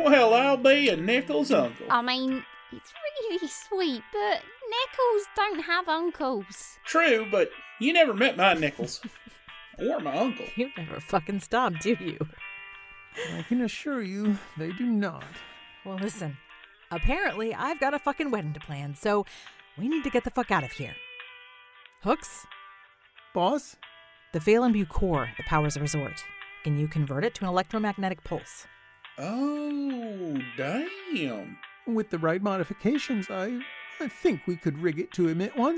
Well, 0.00 0.34
I'll 0.34 0.56
be 0.56 0.88
a 0.88 0.96
Nichols 0.96 1.52
uncle. 1.52 1.86
I 1.88 2.02
mean, 2.02 2.44
it's 2.72 2.92
really 3.28 3.48
sweet, 3.48 4.02
but 4.12 4.42
Nichols 4.68 5.26
don't 5.36 5.60
have 5.60 5.88
uncles. 5.88 6.78
True, 6.84 7.26
but 7.30 7.50
you 7.80 7.92
never 7.92 8.14
met 8.14 8.36
my 8.36 8.54
Nichols. 8.54 9.00
or 9.78 10.00
my 10.00 10.16
uncle. 10.16 10.46
You 10.56 10.70
never 10.76 11.00
fucking 11.00 11.40
stop, 11.40 11.74
do 11.80 11.96
you? 12.00 12.18
I 13.36 13.42
can 13.42 13.60
assure 13.60 14.02
you 14.02 14.38
they 14.56 14.72
do 14.72 14.86
not. 14.86 15.24
Well, 15.84 15.96
listen. 15.96 16.36
Apparently, 16.90 17.54
I've 17.54 17.78
got 17.78 17.94
a 17.94 17.98
fucking 17.98 18.30
wedding 18.30 18.52
to 18.54 18.60
plan, 18.60 18.94
so 18.94 19.24
we 19.78 19.88
need 19.88 20.02
to 20.04 20.10
get 20.10 20.24
the 20.24 20.30
fuck 20.30 20.50
out 20.50 20.64
of 20.64 20.72
here. 20.72 20.94
Hooks? 22.02 22.46
Boss? 23.32 23.76
The 24.32 24.40
Phelan 24.40 24.86
core, 24.86 25.30
the 25.36 25.42
power's 25.44 25.76
a 25.76 25.80
resort. 25.80 26.24
Can 26.64 26.78
you 26.78 26.88
convert 26.88 27.24
it 27.24 27.34
to 27.36 27.44
an 27.44 27.50
electromagnetic 27.50 28.24
pulse? 28.24 28.66
Oh, 29.18 30.38
damn. 30.56 31.58
With 31.86 32.10
the 32.10 32.18
right 32.18 32.42
modifications, 32.42 33.30
I 33.30 33.60
I 34.00 34.08
think 34.08 34.46
we 34.46 34.56
could 34.56 34.78
rig 34.78 34.98
it 34.98 35.12
to 35.12 35.28
emit 35.28 35.56
one. 35.56 35.76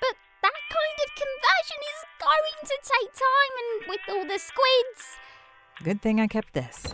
But 0.00 0.16
that 0.42 0.52
kind 0.68 0.98
of 1.04 1.14
conversion 1.14 1.80
is 1.92 2.04
going 2.18 2.58
to 2.64 2.76
take 2.82 3.12
time, 3.12 3.54
and 3.60 3.88
with 3.88 4.00
all 4.08 4.24
the 4.26 4.38
squids. 4.38 5.18
Good 5.84 6.02
thing 6.02 6.20
I 6.20 6.26
kept 6.26 6.52
this. 6.52 6.86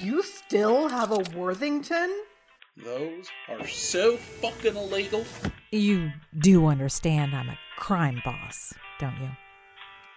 You 0.00 0.22
still 0.22 0.88
have 0.88 1.10
a 1.10 1.18
Worthington? 1.36 2.22
Those 2.76 3.26
are 3.48 3.66
so 3.66 4.16
fucking 4.16 4.76
illegal. 4.76 5.24
You 5.72 6.12
do 6.38 6.66
understand 6.66 7.34
I'm 7.34 7.48
a 7.48 7.58
crime 7.76 8.22
boss, 8.24 8.72
don't 9.00 9.20
you? 9.20 9.30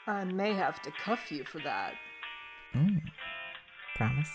I 0.06 0.24
may 0.26 0.54
have 0.54 0.82
to 0.84 0.92
cuff 0.92 1.32
you 1.32 1.44
for 1.44 1.60
that. 1.60 1.94
Mm. 2.76 3.02
Promise? 3.96 4.30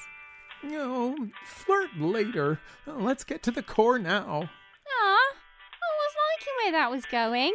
No, 0.65 1.17
flirt 1.45 1.91
later. 1.97 2.61
Let's 2.85 3.23
get 3.23 3.43
to 3.45 3.53
the 3.53 3.62
core 3.62 3.99
now. 3.99 4.50
Ah, 4.88 5.35
I 5.83 5.91
was 6.00 6.15
liking 6.26 6.55
where 6.65 6.73
that 6.73 6.91
was 6.91 7.05
going. 7.07 7.53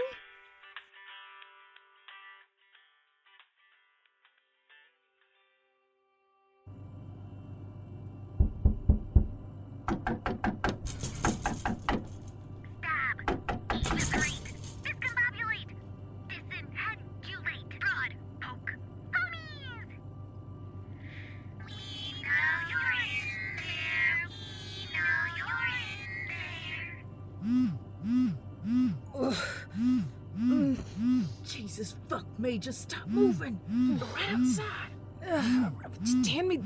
Just 32.58 32.82
stop 32.82 33.08
moving. 33.08 33.60
We're 33.70 34.06
right 34.16 34.34
outside. 34.34 34.92
Ugh, 35.30 35.74
just 36.04 36.28
hand 36.28 36.48
me 36.48 36.60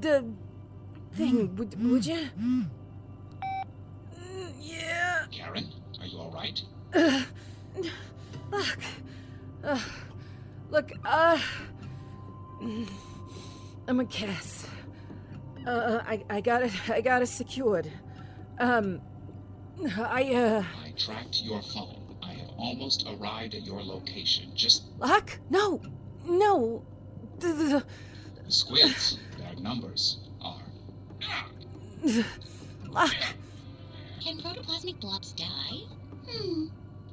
the 0.00 0.24
thing, 1.12 1.54
would, 1.56 1.82
would 1.82 2.06
you? 2.06 2.28
Yeah. 4.60 5.26
Karen, 5.30 5.68
are 6.00 6.06
you 6.06 6.18
alright? 6.18 6.62
Uh, 6.94 7.22
look. 8.50 8.78
Uh, 9.62 9.80
look, 10.70 10.92
uh. 11.04 11.38
I'm 13.88 14.00
a 14.00 14.04
Cass. 14.06 14.66
Uh, 15.66 16.00
I, 16.06 16.24
I 16.30 16.40
got 16.40 16.62
it. 16.62 16.72
I 16.90 17.00
got 17.00 17.22
it 17.22 17.26
secured. 17.26 17.90
Um, 18.58 19.00
I, 19.98 20.34
uh. 20.34 20.64
I 20.84 20.90
tracked 20.92 21.42
your 21.42 21.62
phone. 21.62 22.03
I 22.64 22.68
have 22.68 22.78
almost 22.78 23.06
arrived 23.06 23.54
at 23.54 23.66
your 23.66 23.82
location. 23.82 24.50
Just 24.54 24.84
Lock? 24.98 25.38
No, 25.50 25.82
no. 26.26 26.82
The, 27.38 27.48
the, 27.48 27.84
the 28.44 28.50
squids, 28.50 29.18
their 29.38 29.54
numbers 29.60 30.18
are. 30.40 30.62
the, 32.02 32.24
Lock. 32.88 33.14
Can 34.22 34.38
protoplasmic 34.38 34.98
blobs 34.98 35.32
die? 35.32 35.82
Hmm. 36.26 36.68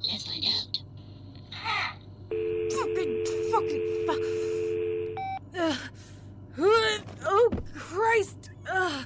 Let's 0.09 0.25
find 0.25 0.45
out. 0.45 0.79
Fucking, 2.71 3.25
fucking, 3.51 4.05
fuck. 4.07 4.19
Uh, 5.59 5.75
oh, 7.25 7.51
Christ. 7.75 8.51
Uh, 8.71 9.03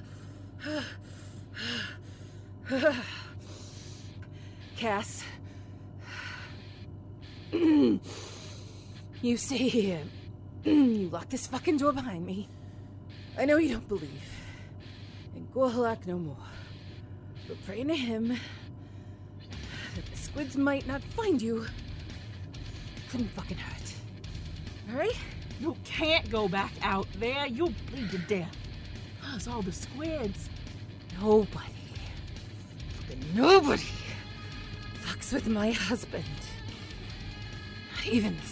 Cass. 4.77 5.24
You 9.25 9.37
stay 9.37 9.57
here. 9.69 10.01
you 10.63 11.09
lock 11.09 11.29
this 11.29 11.47
fucking 11.47 11.77
door 11.77 11.91
behind 11.91 12.25
me. 12.25 12.47
I 13.37 13.45
know 13.45 13.57
you 13.57 13.69
don't 13.69 13.87
believe 13.87 14.23
in 15.35 15.47
Gorlak 15.53 16.05
no 16.05 16.17
more. 16.17 16.37
But 17.47 17.63
praying 17.65 17.87
to 17.89 17.95
him 17.95 18.27
that 18.29 20.05
the 20.11 20.17
squids 20.17 20.55
might 20.55 20.87
not 20.87 21.01
find 21.01 21.41
you 21.41 21.65
couldn't 23.09 23.29
fucking 23.29 23.57
hurt. 23.57 23.93
Alright? 24.91 25.17
You 25.59 25.75
can't 25.83 26.29
go 26.29 26.47
back 26.47 26.73
out 26.81 27.07
there. 27.19 27.47
You'll 27.47 27.73
bleed 27.89 28.11
to 28.11 28.17
death. 28.19 28.55
Plus 29.21 29.47
all 29.47 29.61
the 29.61 29.71
squids. 29.71 30.49
Nobody, 31.19 31.63
fucking 32.89 33.23
nobody, 33.33 33.87
fucks 35.01 35.31
with 35.31 35.47
my 35.47 35.71
husband. 35.71 36.25
Not 37.95 38.07
even 38.07 38.35
the 38.35 38.47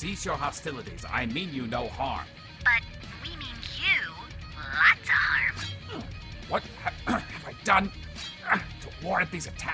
Cease 0.00 0.24
your 0.24 0.34
hostilities. 0.34 1.04
I 1.12 1.26
mean 1.26 1.52
you 1.52 1.66
no 1.66 1.86
harm. 1.86 2.24
But 2.64 2.80
we 3.22 3.36
mean 3.36 3.54
you 3.76 4.10
lots 4.56 5.02
of 5.02 5.14
harm. 5.14 5.56
Hmm. 5.90 6.50
What 6.50 6.62
ha- 6.82 6.94
have 7.18 7.46
I 7.46 7.52
done 7.64 7.92
to 8.80 9.06
warrant 9.06 9.30
these 9.30 9.46
attacks? 9.46 9.69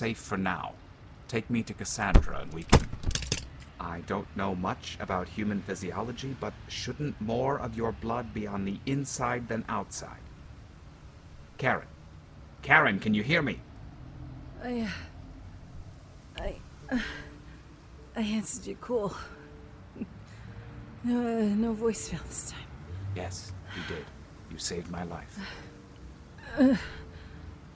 Safe 0.00 0.16
for 0.16 0.38
now. 0.38 0.72
Take 1.28 1.50
me 1.50 1.62
to 1.62 1.74
Cassandra 1.74 2.38
and 2.40 2.50
we 2.54 2.62
can. 2.62 2.88
I 3.78 4.00
don't 4.06 4.34
know 4.34 4.54
much 4.54 4.96
about 4.98 5.28
human 5.28 5.60
physiology, 5.60 6.34
but 6.40 6.54
shouldn't 6.68 7.20
more 7.20 7.58
of 7.60 7.76
your 7.76 7.92
blood 7.92 8.32
be 8.32 8.46
on 8.46 8.64
the 8.64 8.78
inside 8.86 9.46
than 9.48 9.62
outside? 9.68 10.24
Karen. 11.58 11.86
Karen, 12.62 12.98
can 12.98 13.12
you 13.12 13.22
hear 13.22 13.42
me? 13.42 13.60
I. 14.64 14.80
uh, 14.80 16.44
I. 16.46 16.54
uh, 16.90 16.98
I 18.16 18.22
answered 18.22 18.66
your 18.66 18.76
call. 18.76 19.14
No, 21.04 21.16
uh, 21.20 21.54
no 21.64 21.74
voicemail 21.74 22.22
this 22.26 22.50
time. 22.50 22.68
Yes, 23.16 23.52
you 23.76 23.82
did. 23.94 24.04
You 24.50 24.58
saved 24.58 24.90
my 24.90 25.04
life. 25.04 25.38
Uh, 26.58 26.74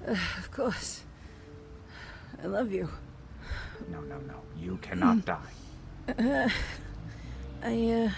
uh, 0.07 0.17
of 0.39 0.51
course. 0.51 1.04
I 2.43 2.47
love 2.47 2.73
you. 2.73 2.89
No, 3.91 4.01
no, 4.01 4.19
no. 4.19 4.41
You 4.59 4.79
cannot 4.83 5.25
die. 5.25 5.53
Uh, 6.09 6.49
I, 7.63 7.91
uh. 7.91 8.11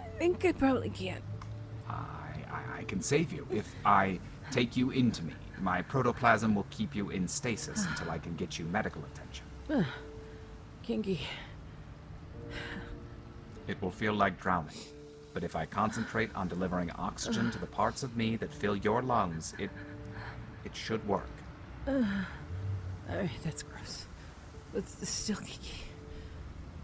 I 0.00 0.18
think 0.18 0.44
I 0.44 0.52
probably 0.52 0.90
can't. 0.90 1.22
I, 1.88 1.92
I, 2.50 2.78
I 2.78 2.82
can 2.84 3.00
save 3.00 3.32
you 3.32 3.46
if 3.50 3.72
I 3.84 4.18
take 4.50 4.76
you 4.76 4.90
into 4.90 5.24
me. 5.24 5.34
My 5.60 5.82
protoplasm 5.82 6.54
will 6.54 6.66
keep 6.70 6.94
you 6.94 7.10
in 7.10 7.26
stasis 7.28 7.86
until 7.90 8.10
I 8.10 8.18
can 8.18 8.34
get 8.36 8.58
you 8.58 8.64
medical 8.66 9.02
attention. 9.04 9.44
Ugh. 9.70 9.84
Kinky. 10.82 11.20
It 13.66 13.80
will 13.82 13.90
feel 13.90 14.14
like 14.14 14.40
drowning. 14.40 14.76
But 15.34 15.44
if 15.44 15.56
I 15.56 15.66
concentrate 15.66 16.30
on 16.34 16.48
delivering 16.48 16.90
oxygen 16.92 17.50
to 17.50 17.58
the 17.58 17.66
parts 17.66 18.02
of 18.02 18.16
me 18.16 18.36
that 18.36 18.54
fill 18.54 18.76
your 18.76 19.02
lungs, 19.02 19.54
it 19.58 19.70
it 20.64 20.74
should 20.74 21.06
work. 21.06 21.28
Ugh. 21.86 22.04
Alright, 23.08 23.30
that's 23.44 23.62
gross. 23.62 24.06
But 24.72 24.88
still 24.88 25.36
kinky. 25.36 25.84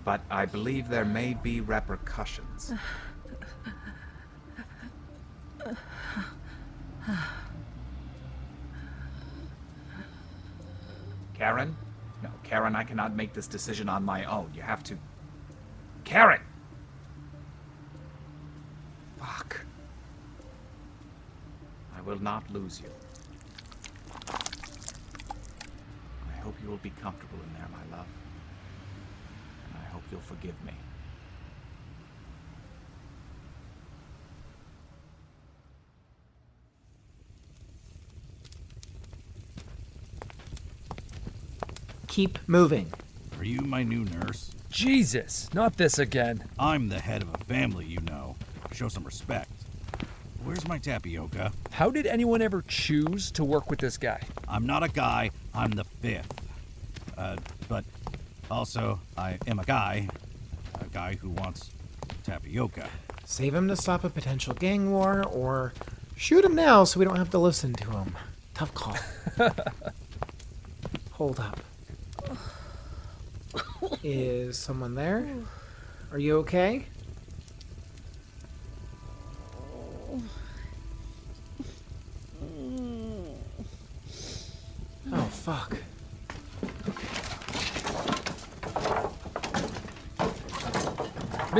But 0.04 0.20
I 0.30 0.46
believe 0.46 0.88
there 0.88 1.04
may 1.04 1.34
be 1.34 1.60
repercussions. 1.60 2.72
Karen? 11.34 11.76
No, 12.22 12.30
Karen, 12.44 12.76
I 12.76 12.84
cannot 12.84 13.14
make 13.16 13.32
this 13.32 13.48
decision 13.48 13.88
on 13.88 14.04
my 14.04 14.24
own. 14.24 14.50
You 14.54 14.62
have 14.62 14.84
to. 14.84 14.96
Karen! 16.04 16.40
Fuck. 19.18 19.64
I 21.96 22.00
will 22.02 22.20
not 22.20 22.48
lose 22.52 22.80
you. 22.80 22.90
I 26.28 26.36
hope 26.42 26.54
you 26.62 26.70
will 26.70 26.71
be 26.82 26.90
comfortable 27.00 27.38
in 27.46 27.52
there, 27.54 27.68
my 27.70 27.96
love. 27.96 28.06
And 29.66 29.82
I 29.82 29.84
hope 29.90 30.02
you'll 30.10 30.20
forgive 30.20 30.54
me. 30.64 30.72
Keep 42.08 42.46
moving. 42.46 42.92
Are 43.38 43.44
you 43.44 43.60
my 43.62 43.82
new 43.82 44.04
nurse? 44.04 44.50
Jesus, 44.68 45.48
not 45.54 45.76
this 45.76 45.98
again. 45.98 46.44
I'm 46.58 46.88
the 46.88 47.00
head 47.00 47.22
of 47.22 47.34
a 47.34 47.38
family, 47.44 47.86
you 47.86 48.00
know. 48.00 48.36
Show 48.72 48.88
some 48.88 49.04
respect. 49.04 49.50
Where's 50.44 50.66
my 50.66 50.78
tapioca? 50.78 51.52
How 51.70 51.90
did 51.90 52.06
anyone 52.06 52.42
ever 52.42 52.62
choose 52.62 53.30
to 53.32 53.44
work 53.44 53.70
with 53.70 53.78
this 53.78 53.96
guy? 53.96 54.20
I'm 54.48 54.66
not 54.66 54.82
a 54.82 54.88
guy, 54.88 55.30
I'm 55.54 55.70
the 55.70 55.84
fifth. 55.84 56.31
Uh, 57.16 57.36
but 57.68 57.84
also, 58.50 59.00
I 59.16 59.38
am 59.46 59.58
a 59.58 59.64
guy. 59.64 60.08
A 60.80 60.84
guy 60.86 61.14
who 61.14 61.30
wants 61.30 61.70
tapioca. 62.24 62.88
Save 63.24 63.54
him 63.54 63.68
to 63.68 63.76
stop 63.76 64.04
a 64.04 64.10
potential 64.10 64.54
gang 64.54 64.90
war, 64.90 65.24
or 65.24 65.72
shoot 66.16 66.44
him 66.44 66.54
now 66.54 66.84
so 66.84 66.98
we 66.98 67.04
don't 67.04 67.16
have 67.16 67.30
to 67.30 67.38
listen 67.38 67.72
to 67.74 67.90
him. 67.90 68.16
Tough 68.54 68.74
call. 68.74 68.96
Hold 71.12 71.40
up. 71.40 71.60
Is 74.02 74.58
someone 74.58 74.94
there? 74.94 75.26
Are 76.10 76.18
you 76.18 76.38
okay? 76.38 76.86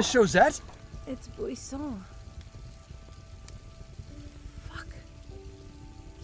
Miss 0.03 0.15
Josette? 0.15 0.61
It's 1.07 1.29
Buisson. 1.29 1.97
Fuck. 4.69 4.89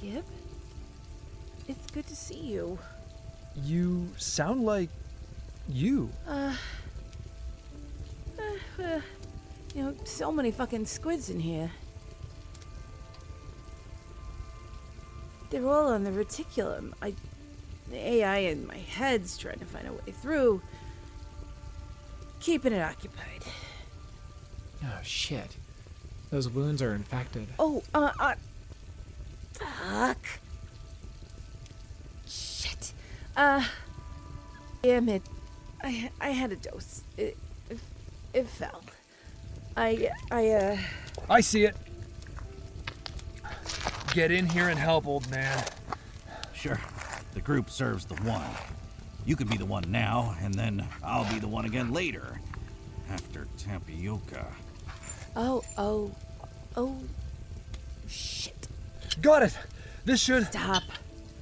Gib? 0.03 0.25
It's 1.69 1.89
good 1.93 2.05
to 2.09 2.17
see 2.17 2.41
you. 2.41 2.77
You 3.63 4.09
sound 4.17 4.65
like 4.65 4.91
you. 5.69 6.11
Uh, 6.27 6.57
uh, 8.37 8.83
uh, 8.83 9.01
you 9.77 9.85
know, 9.85 9.95
so 10.03 10.33
many 10.33 10.51
fucking 10.51 10.87
squids 10.87 11.31
in 11.31 11.39
here. 11.39 11.71
They're 15.51 15.69
all 15.69 15.87
on 15.93 16.03
the 16.03 16.11
reticulum. 16.11 16.95
I, 17.01 17.15
the 17.89 17.97
AI 17.97 18.39
in 18.39 18.67
my 18.67 18.79
head's 18.79 19.39
trying 19.39 19.61
to 19.61 19.67
find 19.67 19.87
a 19.87 19.93
way 19.93 20.11
through. 20.21 20.63
Keeping 22.41 22.73
it 22.73 22.83
occupied. 22.83 23.45
Oh, 24.85 25.01
shit. 25.03 25.57
Those 26.31 26.49
wounds 26.49 26.83
are 26.83 26.95
infected. 26.95 27.47
Oh, 27.59 27.83
uh, 27.95 28.11
uh. 28.21 28.35
Fuck. 29.53 30.27
Shit. 32.27 32.93
Uh. 33.37 33.65
Damn 34.83 35.09
it. 35.09 35.23
I 35.83 36.11
I 36.21 36.31
had 36.31 36.53
a 36.53 36.57
dose. 36.57 37.03
It 37.17 37.37
it, 37.71 37.79
it 38.35 38.47
fell. 38.47 38.83
I 39.77 40.11
I 40.31 40.49
uh. 40.51 40.77
I 41.31 41.41
see 41.41 41.65
it. 41.65 41.77
Get 44.13 44.31
in 44.31 44.47
here 44.47 44.69
and 44.69 44.79
help, 44.79 45.07
old 45.07 45.31
man. 45.31 45.65
Sure. 46.53 46.81
The 47.35 47.41
group 47.41 47.71
serves 47.71 48.05
the 48.05 48.15
one. 48.23 48.51
You 49.25 49.37
could 49.37 49.51
be 49.51 49.57
the 49.57 49.67
one 49.67 49.85
now, 49.89 50.37
and 50.41 50.53
then 50.55 50.87
I'll 51.03 51.31
be 51.33 51.39
the 51.39 51.49
one 51.49 51.65
again 51.65 51.93
later. 51.93 52.41
After 53.11 53.47
tapioca. 53.57 54.47
Oh 55.37 55.63
oh 55.77 56.11
oh. 56.77 56.97
Shit. 58.09 58.69
Got 59.21 59.43
it. 59.43 59.59
This 60.05 60.21
should. 60.21 60.47
Stop. 60.47 60.83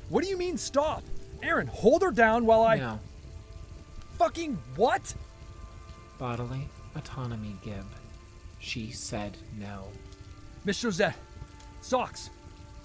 What 0.08 0.24
do 0.24 0.30
you 0.30 0.36
mean 0.36 0.56
stop? 0.56 1.02
Aaron, 1.42 1.66
hold 1.66 2.02
her 2.02 2.10
down 2.10 2.46
while 2.46 2.62
I. 2.62 2.76
No. 2.76 2.98
Fucking 4.18 4.58
what? 4.76 5.14
Bodily 6.18 6.68
autonomy, 6.96 7.56
Gib. 7.62 7.84
She 8.58 8.90
said 8.90 9.36
no. 9.58 9.84
Miss 10.64 10.80
Josette, 10.82 11.14
socks, 11.82 12.30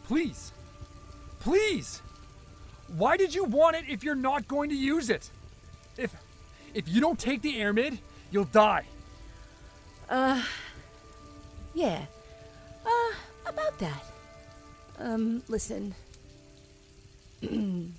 please, 0.03 0.51
please. 1.39 2.01
Why 2.97 3.17
did 3.17 3.33
you 3.33 3.45
want 3.45 3.77
it 3.77 3.85
if 3.87 4.03
you're 4.03 4.13
not 4.15 4.47
going 4.47 4.69
to 4.69 4.75
use 4.75 5.09
it? 5.09 5.31
If 5.97 6.13
if 6.73 6.87
you 6.87 7.01
don't 7.01 7.17
take 7.17 7.41
the 7.41 7.59
air 7.59 7.73
mid, 7.73 7.97
you'll 8.29 8.43
die. 8.45 8.85
Uh. 10.09 10.43
Yeah. 11.73 12.05
Uh, 12.85 13.13
about 13.45 13.77
that. 13.79 14.03
Um, 14.99 15.43
listen. 15.47 15.95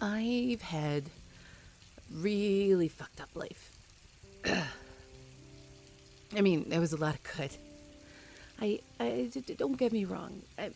I've 0.00 0.62
had 0.62 1.04
a 1.04 1.10
really 2.12 2.88
fucked 2.88 3.20
up 3.20 3.28
life. 3.34 3.70
I 6.36 6.40
mean, 6.40 6.68
there 6.68 6.80
was 6.80 6.92
a 6.92 6.96
lot 6.96 7.14
of 7.14 7.22
good. 7.36 7.50
I, 8.60 8.80
I 8.98 9.28
d- 9.32 9.54
don't 9.54 9.76
get 9.76 9.92
me 9.92 10.04
wrong. 10.04 10.42
I, 10.58 10.70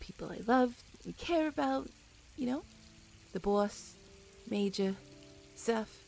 people 0.00 0.30
I 0.30 0.40
love 0.46 0.74
and 1.04 1.16
care 1.16 1.48
about, 1.48 1.88
you 2.36 2.46
know, 2.46 2.62
the 3.32 3.40
boss, 3.40 3.94
Major, 4.50 4.94
Seth, 5.54 6.04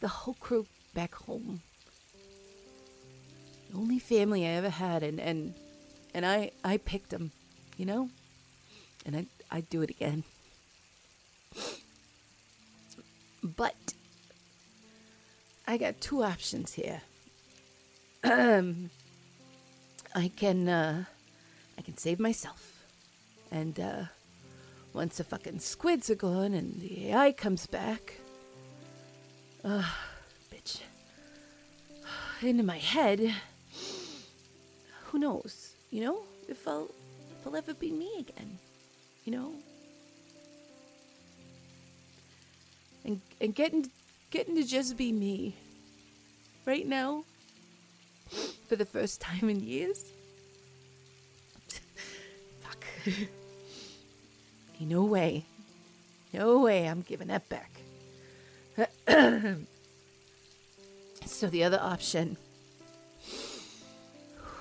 the 0.00 0.08
whole 0.08 0.34
crew 0.34 0.66
back 0.94 1.14
home. 1.14 1.62
The 3.70 3.76
only 3.76 3.98
family 3.98 4.46
I 4.46 4.50
ever 4.50 4.70
had, 4.70 5.02
and 5.02 5.20
and 5.20 5.54
and 6.14 6.26
I 6.26 6.50
I 6.64 6.76
picked 6.78 7.10
them, 7.10 7.30
you 7.76 7.86
know, 7.86 8.10
and 9.06 9.16
I 9.16 9.26
I'd 9.50 9.70
do 9.70 9.82
it 9.82 9.90
again. 9.90 10.24
But 13.42 13.94
I 15.66 15.76
got 15.76 16.00
two 16.00 16.22
options 16.22 16.74
here. 16.74 17.02
Um, 18.24 18.90
I 20.14 20.28
can 20.36 20.68
uh, 20.68 21.04
I 21.78 21.82
can 21.82 21.96
save 21.96 22.18
myself, 22.18 22.82
and 23.50 23.78
uh, 23.78 24.02
once 24.92 25.18
the 25.18 25.24
fucking 25.24 25.60
squids 25.60 26.10
are 26.10 26.16
gone 26.16 26.52
and 26.52 26.80
the 26.80 27.10
AI 27.10 27.32
comes 27.32 27.66
back, 27.66 28.19
uh, 29.64 29.84
bitch, 30.52 30.80
into 32.42 32.62
my 32.62 32.78
head. 32.78 33.34
Who 35.06 35.18
knows? 35.18 35.74
You 35.90 36.04
know, 36.04 36.22
if 36.48 36.66
I'll 36.66 36.90
if 37.32 37.46
I'll 37.46 37.56
ever 37.56 37.74
be 37.74 37.90
me 37.90 38.10
again. 38.18 38.58
You 39.24 39.32
know. 39.32 39.52
And 43.04 43.20
and 43.40 43.54
getting 43.54 43.90
getting 44.30 44.54
to 44.56 44.64
just 44.64 44.96
be 44.96 45.12
me. 45.12 45.56
Right 46.66 46.86
now. 46.86 47.24
For 48.68 48.76
the 48.76 48.84
first 48.84 49.20
time 49.20 49.48
in 49.48 49.60
years. 49.60 50.12
Fuck. 52.60 52.84
No 54.82 55.04
way. 55.04 55.44
No 56.32 56.60
way 56.60 56.88
I'm 56.88 57.02
giving 57.02 57.28
that 57.28 57.50
back. 57.50 57.82
so 61.24 61.48
the 61.48 61.64
other 61.64 61.80
option. 61.80 62.36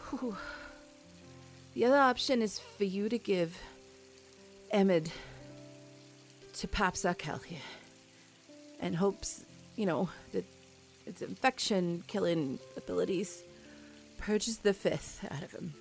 Whew. 0.09 0.35
The 1.75 1.85
other 1.85 1.99
option 1.99 2.41
is 2.41 2.59
for 2.59 2.83
you 2.83 3.09
to 3.09 3.17
give 3.17 3.57
Emmett 4.71 5.12
to 6.53 6.67
Pops 6.67 7.05
Arkell 7.05 7.39
here. 7.39 7.59
And 8.79 8.95
hopes, 8.95 9.45
you 9.75 9.85
know, 9.85 10.09
that 10.31 10.45
its 11.05 11.21
infection 11.21 12.03
killing 12.07 12.59
abilities 12.75 13.43
purges 14.17 14.59
the 14.59 14.73
fifth 14.73 15.25
out 15.29 15.43
of 15.43 15.51
him. 15.51 15.73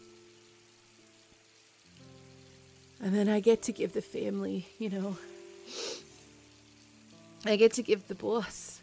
And 3.01 3.15
then 3.15 3.29
I 3.29 3.41
get 3.41 3.63
to 3.63 3.73
give 3.73 3.93
the 3.93 4.03
family, 4.03 4.67
you 4.79 4.91
know, 4.91 5.17
I 7.47 7.57
get 7.57 7.73
to 7.75 7.83
give 7.83 8.09
the 8.09 8.15
boss, 8.15 8.81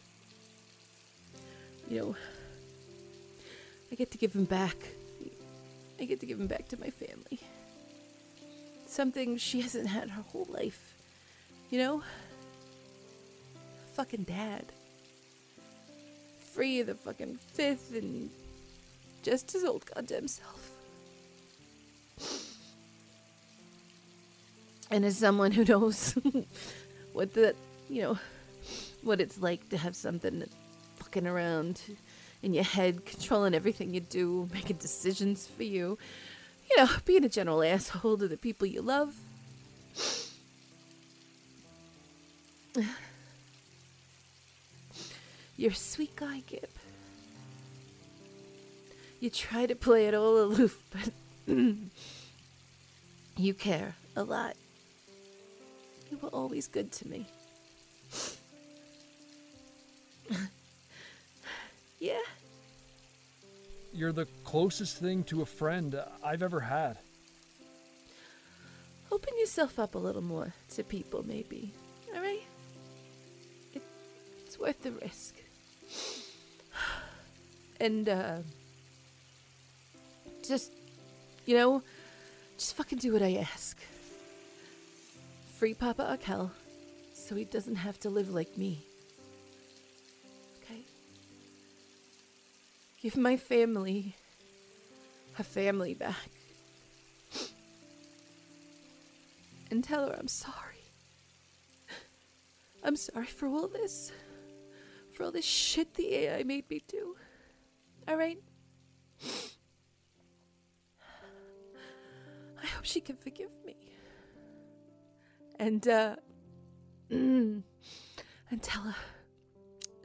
you 1.90 2.00
know, 2.00 2.16
I 3.92 3.96
get 3.96 4.12
to 4.12 4.18
give 4.18 4.34
him 4.34 4.46
back. 4.46 4.78
I 6.00 6.06
get 6.06 6.20
to 6.20 6.26
give 6.26 6.40
him 6.40 6.48
back 6.48 6.68
to 6.70 6.80
my 6.80 6.90
family. 6.90 7.40
Something 8.88 9.38
she 9.38 9.62
hasn't 9.62 9.88
had 9.88 10.10
her 10.10 10.22
whole 10.22 10.48
life, 10.50 10.96
you 11.70 11.80
know? 11.80 12.04
Fucking 13.94 14.24
dad. 14.24 14.72
Free 16.54 16.82
of 16.82 16.88
the 16.88 16.96
fucking 16.96 17.40
fifth 17.54 17.94
and 17.96 18.30
just 19.24 19.52
his 19.52 19.64
old 19.64 19.86
goddamn 19.94 20.28
self. 20.28 20.72
And 24.92 25.04
as 25.06 25.18
someone 25.18 25.52
who 25.52 25.66
knows 25.66 26.18
what 27.14 27.34
the, 27.34 27.56
you 27.90 28.02
know, 28.02 28.20
what 29.06 29.22
it's 29.22 29.40
like 29.40 29.70
to 29.70 29.78
have 29.78 29.96
something 29.96 30.44
fucking 30.96 31.28
around 31.28 31.82
in 32.42 32.54
your 32.54 32.64
head, 32.64 33.06
controlling 33.06 33.54
everything 33.54 33.94
you 33.94 34.00
do, 34.00 34.50
making 34.54 34.78
decisions 34.78 35.48
for 35.48 35.64
you, 35.64 35.98
you 36.70 36.78
know, 36.78 36.88
being 37.06 37.24
a 37.24 37.30
general 37.30 37.64
asshole 37.64 38.18
to 38.18 38.28
the 38.28 38.38
people 38.38 38.68
you 38.68 38.82
love. 38.82 39.16
You're 45.58 45.72
a 45.72 45.76
sweet 45.76 46.16
guy, 46.16 46.44
Gib. 46.48 46.70
You 49.20 49.30
try 49.30 49.66
to 49.66 49.76
play 49.76 50.08
it 50.08 50.14
all 50.14 50.42
aloof, 50.42 50.84
but 50.92 51.12
you 53.38 53.54
care 53.54 53.96
a 54.16 54.24
lot. 54.24 54.56
You 56.12 56.18
were 56.18 56.30
always 56.30 56.68
good 56.68 56.92
to 56.94 57.08
me. 57.08 57.28
yeah, 62.00 62.20
You're 63.94 64.12
the 64.12 64.28
closest 64.44 64.98
thing 64.98 65.24
to 65.26 65.42
a 65.42 65.46
friend 65.46 66.00
I've 66.24 66.44
ever 66.44 66.60
had. 66.60 66.98
open 69.12 69.34
yourself 69.40 69.80
up 69.80 69.96
a 69.96 69.98
little 69.98 70.22
more 70.24 70.54
to 70.76 70.84
people, 70.84 71.24
maybe. 71.26 71.74
All 72.14 72.22
right? 72.22 72.42
It, 73.74 73.82
it's 74.46 74.60
worth 74.60 74.82
the 74.82 74.92
risk. 74.92 75.36
And, 77.78 78.08
uh, 78.08 78.38
just, 80.48 80.72
you 81.46 81.56
know, 81.58 81.82
just 82.58 82.74
fucking 82.78 83.00
do 83.00 83.12
what 83.12 83.22
I 83.22 83.36
ask. 83.54 83.78
Free 85.58 85.74
Papa 85.74 86.10
Arkell 86.10 86.52
so 87.26 87.36
he 87.36 87.44
doesn't 87.46 87.78
have 87.78 88.00
to 88.02 88.10
live 88.10 88.30
like 88.30 88.56
me. 88.58 88.86
Give 93.06 93.18
my 93.18 93.38
family 93.38 94.16
her 95.34 95.44
family 95.44 95.94
back. 95.94 96.32
And 99.70 99.84
tell 99.84 100.08
her 100.08 100.16
I'm 100.18 100.28
sorry. 100.28 100.90
I'm 102.84 102.96
sorry 102.96 103.28
for 103.28 103.46
all 103.48 103.68
this. 103.68 104.12
For 105.14 105.26
all 105.26 105.32
this 105.32 105.46
shit 105.46 105.94
the 105.94 106.16
AI 106.16 106.42
made 106.42 106.68
me 106.68 106.82
do. 106.88 107.16
Alright? 108.10 108.40
I 112.60 112.66
hope 112.66 112.86
she 112.86 113.02
can 113.02 113.18
forgive 113.18 113.52
me. 113.64 113.76
And, 115.60 115.88
uh, 115.88 116.16
and 117.12 117.64
tell 118.64 118.82
her. 118.82 118.96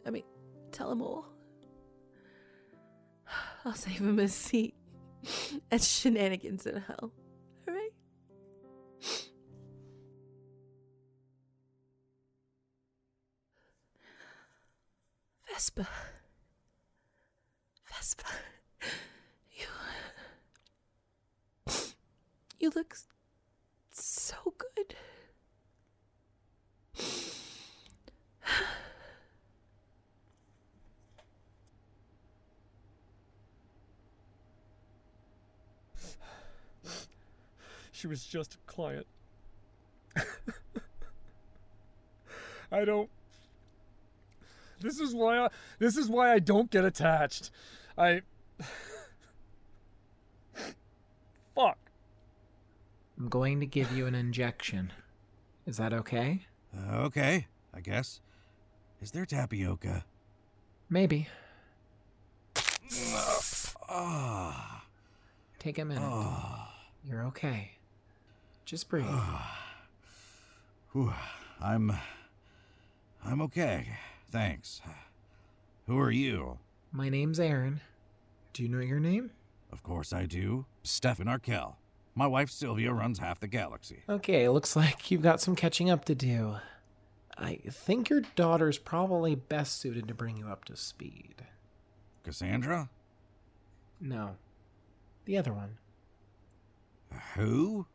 I 0.05 0.11
mean, 0.11 0.25
tell 0.71 0.93
him 0.93 1.01
all. 1.01 1.40
I'll 3.65 3.75
save 3.75 3.99
him 3.99 4.19
a 4.19 4.29
seat 4.29 4.75
at 5.71 5.83
shenanigans 5.83 6.67
in 6.67 6.77
hell. 6.81 7.13
Alright? 7.69 7.93
Vespa. 15.53 15.87
Vespa. 17.85 18.25
You. 19.53 19.67
You 22.59 22.73
look 22.75 22.97
so 23.93 24.37
good. 24.57 24.95
She 38.01 38.07
was 38.07 38.25
just 38.25 38.55
a 38.55 38.59
client. 38.65 39.07
I 42.73 42.87
don't. 42.87 43.11
This 44.81 44.99
is 45.01 45.15
why 45.15 45.37
I. 45.37 45.49
This 45.79 45.99
is 45.99 46.09
why 46.09 46.33
I 46.33 46.39
don't 46.39 46.71
get 46.71 46.87
attached. 46.87 47.51
I. 47.99 48.23
Fuck. 51.55 51.77
I'm 53.19 53.29
going 53.29 53.61
to 53.61 53.67
give 53.67 53.93
you 53.93 54.07
an 54.07 54.15
injection. 54.15 54.95
Is 55.67 55.77
that 55.77 55.93
okay? 55.93 56.47
Uh, 56.75 57.01
okay, 57.03 57.49
I 57.75 57.83
guess. 57.83 58.23
Is 59.03 59.11
there 59.11 59.27
tapioca? 59.27 60.07
Maybe. 60.89 61.29
Ah. 63.91 64.87
Take 65.59 65.79
a 65.79 65.85
minute. 65.85 66.03
Ah. 66.03 66.73
You're 67.05 67.25
okay. 67.25 67.73
Just 68.65 68.89
breathe. 68.89 69.07
I'm. 71.61 71.93
I'm 73.25 73.41
okay. 73.43 73.89
Thanks. 74.31 74.81
Who 75.87 75.99
are 75.99 76.11
you? 76.11 76.59
My 76.93 77.09
name's 77.09 77.39
Aaron. 77.41 77.81
Do 78.53 78.63
you 78.63 78.69
know 78.69 78.81
your 78.81 79.01
name? 79.01 79.31
Of 79.73 79.83
course 79.83 80.13
I 80.13 80.27
do. 80.27 80.67
Stefan 80.83 81.29
Arkell. 81.29 81.77
My 82.15 82.27
wife 82.27 82.51
Sylvia 82.51 82.93
runs 82.93 83.19
half 83.19 83.41
the 83.41 83.47
galaxy. 83.47 84.03
Okay, 84.09 84.49
looks 84.49 84.75
like 84.75 85.11
you've 85.11 85.23
got 85.23 85.41
some 85.41 85.55
catching 85.55 85.91
up 85.91 86.05
to 86.07 86.15
do. 86.15 86.57
I 87.39 87.61
think 87.71 88.11
your 88.11 88.23
daughter's 88.35 88.79
probably 88.79 89.35
best 89.35 89.79
suited 89.81 90.09
to 90.09 90.15
bring 90.15 90.37
you 90.37 90.49
up 90.49 90.65
to 90.67 90.77
speed. 90.77 91.37
Cassandra? 92.25 92.91
No. 94.01 94.37
The 95.25 95.39
other 95.39 95.53
one. 95.53 95.79
Who? 97.35 97.87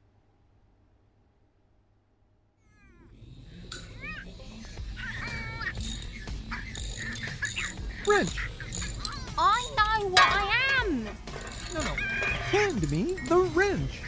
Wrench! 8.07 8.37
I 9.37 9.73
know 9.77 10.07
what 10.09 10.21
I 10.21 10.81
am! 10.81 11.03
No, 11.73 11.81
no. 11.81 11.93
Hand 12.51 12.91
me 12.91 13.15
the 13.27 13.37
wrench. 13.53 14.01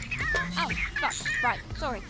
Oh, 0.56 0.68
fuck. 1.00 1.14
Right, 1.42 1.60
sorry. 1.76 2.00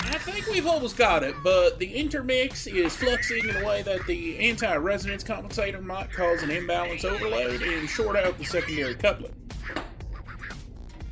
I 0.00 0.16
think 0.18 0.46
we've 0.46 0.66
almost 0.66 0.96
got 0.96 1.22
it, 1.22 1.34
but 1.44 1.78
the 1.78 1.92
intermix 1.92 2.66
is 2.66 2.96
fluxing 2.96 3.48
in 3.48 3.62
a 3.62 3.66
way 3.66 3.82
that 3.82 4.06
the 4.06 4.38
anti-resonance 4.38 5.22
compensator 5.22 5.82
might 5.82 6.10
cause 6.10 6.42
an 6.42 6.50
imbalance 6.50 7.04
overload 7.04 7.62
and 7.62 7.88
short 7.88 8.16
out 8.16 8.38
the 8.38 8.44
secondary 8.44 8.94
couplet. 8.94 9.34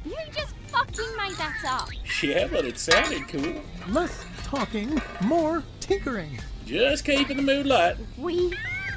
You 0.05 0.17
just 0.33 0.55
fucking 0.69 1.17
made 1.17 1.35
that 1.37 1.63
up. 1.67 1.89
Yeah, 2.23 2.47
but 2.47 2.65
it 2.65 2.79
sounded 2.79 3.29
cool. 3.29 3.61
Less 3.89 4.25
talking, 4.45 5.01
more 5.21 5.63
tinkering. 5.81 6.39
Just 6.65 7.05
keeping 7.05 7.37
the 7.37 7.43
mood 7.43 7.67
light. 7.67 7.97
We 8.17 8.55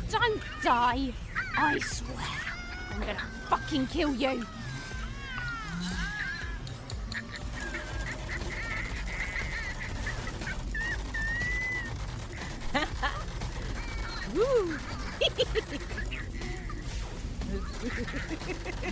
don't 0.09 0.41
die. 0.63 1.13
I 1.57 1.79
swear. 1.79 2.17
I'm 2.91 2.99
gonna 2.99 3.17
fucking 3.49 3.87
kill 3.87 4.13
you. 4.15 4.45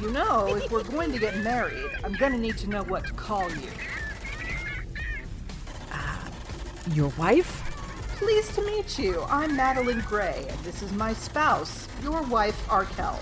You 0.01 0.11
know, 0.11 0.55
if 0.55 0.71
we're 0.71 0.83
going 0.83 1.11
to 1.11 1.19
get 1.19 1.37
married, 1.37 1.89
I'm 2.03 2.13
gonna 2.13 2.37
need 2.37 2.57
to 2.59 2.69
know 2.69 2.83
what 2.83 3.05
to 3.05 3.13
call 3.13 3.49
you. 3.49 3.69
Uh, 5.91 6.29
your 6.93 7.09
wife? 7.17 7.66
Pleased 8.17 8.55
to 8.55 8.65
meet 8.65 8.97
you. 8.97 9.23
I'm 9.29 9.55
Madeline 9.55 10.03
Gray, 10.07 10.47
and 10.49 10.59
this 10.61 10.81
is 10.81 10.91
my 10.91 11.13
spouse, 11.13 11.87
your 12.01 12.23
wife, 12.23 12.67
Arkell. 12.71 13.19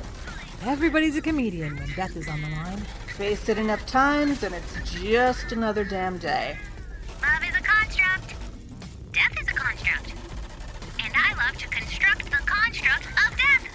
Everybody's 0.63 1.17
a 1.17 1.21
comedian 1.21 1.75
when 1.75 1.89
death 1.95 2.15
is 2.15 2.29
on 2.29 2.41
the 2.41 2.47
line. 2.47 2.77
Face 3.17 3.49
it 3.49 3.57
enough 3.57 3.85
times, 3.85 4.41
and 4.43 4.55
it's 4.55 4.93
just 4.93 5.51
another 5.51 5.83
damn 5.83 6.17
day. 6.17 6.57
Love 7.21 7.43
is 7.43 7.53
a 7.57 7.61
construct. 7.61 8.35
Death 9.11 9.35
is 9.41 9.49
a 9.49 9.53
construct. 9.53 10.13
And 11.03 11.13
I 11.13 11.45
love 11.45 11.57
to 11.57 11.67
construct 11.67 12.23
the 12.31 12.37
construct 12.45 13.05
of 13.05 13.37
death. 13.37 13.67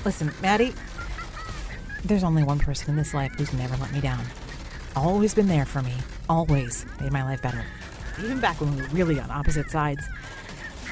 Listen, 0.04 0.32
Maddie, 0.40 0.72
there's 2.04 2.22
only 2.22 2.44
one 2.44 2.60
person 2.60 2.90
in 2.90 2.96
this 2.96 3.12
life 3.12 3.32
who's 3.36 3.52
never 3.52 3.76
let 3.78 3.92
me 3.92 4.00
down. 4.00 4.24
Always 4.94 5.34
been 5.34 5.48
there 5.48 5.66
for 5.66 5.82
me. 5.82 5.94
Always 6.28 6.86
made 7.00 7.10
my 7.10 7.24
life 7.24 7.42
better. 7.42 7.64
Even 8.20 8.40
back 8.40 8.60
when 8.60 8.74
we 8.74 8.82
were 8.82 8.88
really 8.88 9.20
on 9.20 9.30
opposite 9.30 9.70
sides. 9.70 10.04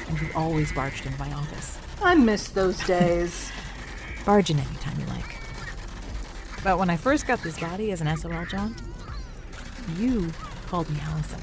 And 0.07 0.19
you 0.19 0.27
always 0.35 0.71
barged 0.71 1.05
into 1.05 1.17
my 1.19 1.31
office. 1.33 1.77
I 2.01 2.15
miss 2.15 2.49
those 2.49 2.83
days. 2.85 3.51
Barge 4.25 4.49
in 4.49 4.59
anytime 4.59 4.99
you 4.99 5.05
like. 5.07 5.37
But 6.63 6.77
when 6.77 6.89
I 6.89 6.97
first 6.97 7.25
got 7.27 7.41
this 7.41 7.59
body 7.59 7.91
as 7.91 8.01
an 8.01 8.17
SOL 8.17 8.45
John, 8.45 8.75
you 9.97 10.31
called 10.67 10.89
me 10.89 10.97
Allison. 11.03 11.39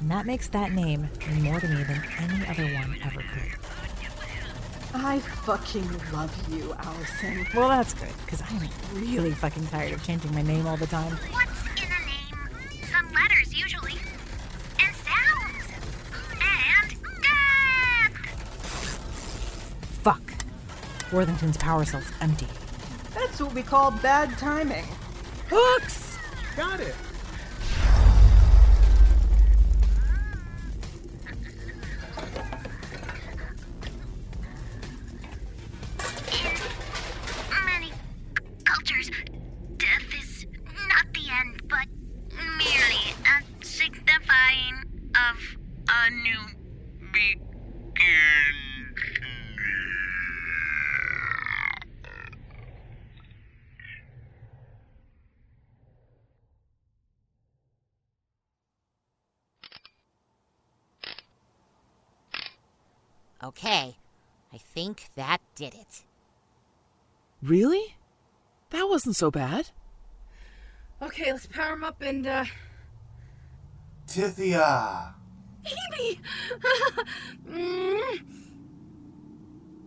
And 0.00 0.10
that 0.10 0.26
makes 0.26 0.48
that 0.48 0.72
name 0.72 1.08
mean 1.28 1.42
more 1.42 1.60
to 1.60 1.68
me 1.68 1.82
than 1.84 2.02
any 2.18 2.46
other 2.46 2.64
one 2.74 2.96
ever 3.04 3.20
could. 3.20 3.56
I 4.94 5.18
fucking 5.18 5.88
love 6.12 6.32
you, 6.50 6.74
Allison. 6.78 7.46
Well, 7.54 7.68
that's 7.68 7.94
good, 7.94 8.12
because 8.24 8.42
I'm 8.42 8.68
really 8.94 9.32
fucking 9.32 9.66
tired 9.68 9.92
of 9.92 10.04
changing 10.04 10.34
my 10.34 10.42
name 10.42 10.66
all 10.66 10.76
the 10.76 10.86
time. 10.86 11.16
Worthington's 21.12 21.56
power 21.56 21.84
cell's 21.84 22.10
empty. 22.20 22.48
That's 23.14 23.40
what 23.40 23.54
we 23.54 23.62
call 23.62 23.90
bad 23.90 24.36
timing. 24.38 24.84
Hooks! 25.48 26.05
Okay, 63.56 63.96
I 64.52 64.58
think 64.58 65.08
that 65.14 65.40
did 65.54 65.72
it. 65.74 66.04
Really? 67.42 67.96
That 68.68 68.86
wasn't 68.86 69.16
so 69.16 69.30
bad. 69.30 69.70
Okay, 71.00 71.32
let's 71.32 71.46
power 71.46 71.72
him 71.72 71.82
up 71.82 72.02
and, 72.02 72.26
uh. 72.26 72.44
Tithia, 74.06 75.14
Hebe! 75.64 76.18
Mm. 77.48 78.18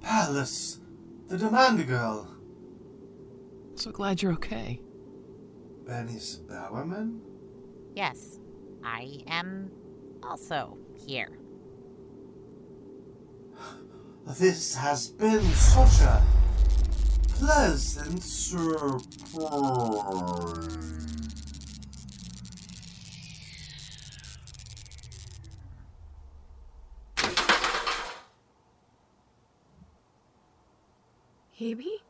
Pallas, 0.01 0.79
the 1.27 1.37
Demand 1.37 1.85
Girl, 1.87 2.27
So 3.75 3.91
glad 3.91 4.21
you're 4.21 4.33
okay. 4.33 4.81
Benny's 5.85 6.37
Bowerman. 6.37 7.21
Yes, 7.95 8.39
I 8.83 9.19
am 9.27 9.69
also 10.23 10.77
here. 10.95 11.37
This 14.37 14.75
has 14.75 15.07
been 15.07 15.43
such 15.53 16.01
a 16.01 16.23
pleasant 17.29 18.21
surprise. 18.21 18.99
Hebe? 31.59 32.08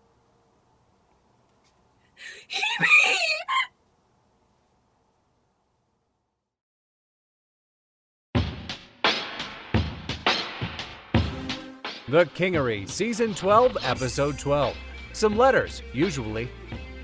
The 12.10 12.26
Kingery, 12.26 12.90
Season 12.90 13.36
12, 13.36 13.78
Episode 13.84 14.40
12. 14.40 14.76
Some 15.14 15.38
letters, 15.38 15.84
usually. 15.94 16.50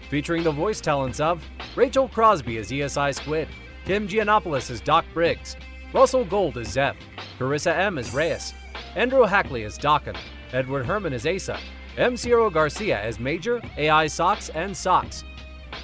Featuring 0.09 0.41
the 0.41 0.49
voice 0.49 0.81
talents 0.81 1.19
of 1.19 1.45
Rachel 1.75 2.07
Crosby 2.07 2.57
as 2.57 2.71
ESI 2.71 3.13
Squid, 3.13 3.47
Kim 3.85 4.07
Giannopoulos 4.07 4.71
as 4.71 4.81
Doc 4.81 5.05
Briggs, 5.13 5.57
Russell 5.93 6.25
Gold 6.25 6.57
as 6.57 6.69
Zev, 6.69 6.95
Carissa 7.37 7.77
M. 7.77 7.99
as 7.99 8.15
Reyes, 8.15 8.55
Andrew 8.95 9.25
Hackley 9.25 9.63
as 9.63 9.77
Dakin, 9.77 10.15
Edward 10.53 10.87
Herman 10.87 11.13
as 11.13 11.27
Asa, 11.27 11.59
M. 11.97 12.17
Ciro 12.17 12.49
Garcia 12.49 12.99
as 12.99 13.19
Major, 13.19 13.61
AI 13.77 14.07
Socks, 14.07 14.49
and 14.49 14.75
Socks, 14.75 15.23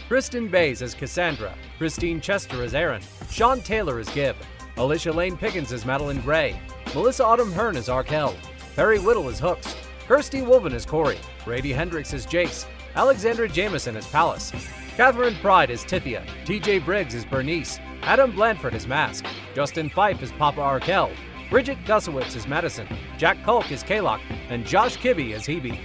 Kristen 0.07 0.47
Bays 0.47 0.81
as 0.81 0.95
Cassandra, 0.95 1.53
Christine 1.77 2.21
Chester 2.21 2.63
as 2.63 2.73
Aaron, 2.73 3.03
Sean 3.29 3.61
Taylor 3.61 3.99
as 3.99 4.09
Gib, 4.09 4.35
Alicia 4.77 5.11
Lane 5.11 5.37
Pickens 5.37 5.71
as 5.71 5.85
Madeline 5.85 6.21
Gray, 6.21 6.59
Melissa 6.95 7.23
Autumn 7.23 7.51
Hearn 7.51 7.77
as 7.77 7.87
Arkell, 7.87 8.35
Perry 8.75 8.99
Whittle 8.99 9.27
is 9.27 9.39
Hooks, 9.39 9.75
Kirsty 10.07 10.39
Wolven 10.39 10.73
is 10.73 10.85
Corey, 10.85 11.17
Brady 11.43 11.73
Hendricks 11.73 12.13
is 12.13 12.25
Jace, 12.25 12.65
Alexandra 12.95 13.49
Jameson 13.49 13.97
is 13.97 14.07
Pallas, 14.07 14.53
Catherine 14.95 15.35
Pride 15.41 15.69
is 15.69 15.83
Tithia, 15.83 16.25
TJ 16.45 16.85
Briggs 16.85 17.13
is 17.13 17.25
Bernice, 17.25 17.79
Adam 18.03 18.31
Blanford 18.31 18.73
is 18.73 18.87
Mask, 18.87 19.25
Justin 19.53 19.89
Fife 19.89 20.23
is 20.23 20.31
Papa 20.33 20.61
Arkell, 20.61 21.11
Bridget 21.49 21.83
Gusowitz 21.83 22.33
is 22.37 22.47
Madison, 22.47 22.87
Jack 23.17 23.43
Culk 23.43 23.73
is 23.73 23.83
Kalok, 23.83 24.21
and 24.49 24.65
Josh 24.65 24.97
Kibbe 24.97 25.33
is 25.33 25.43
Hebe. 25.43 25.77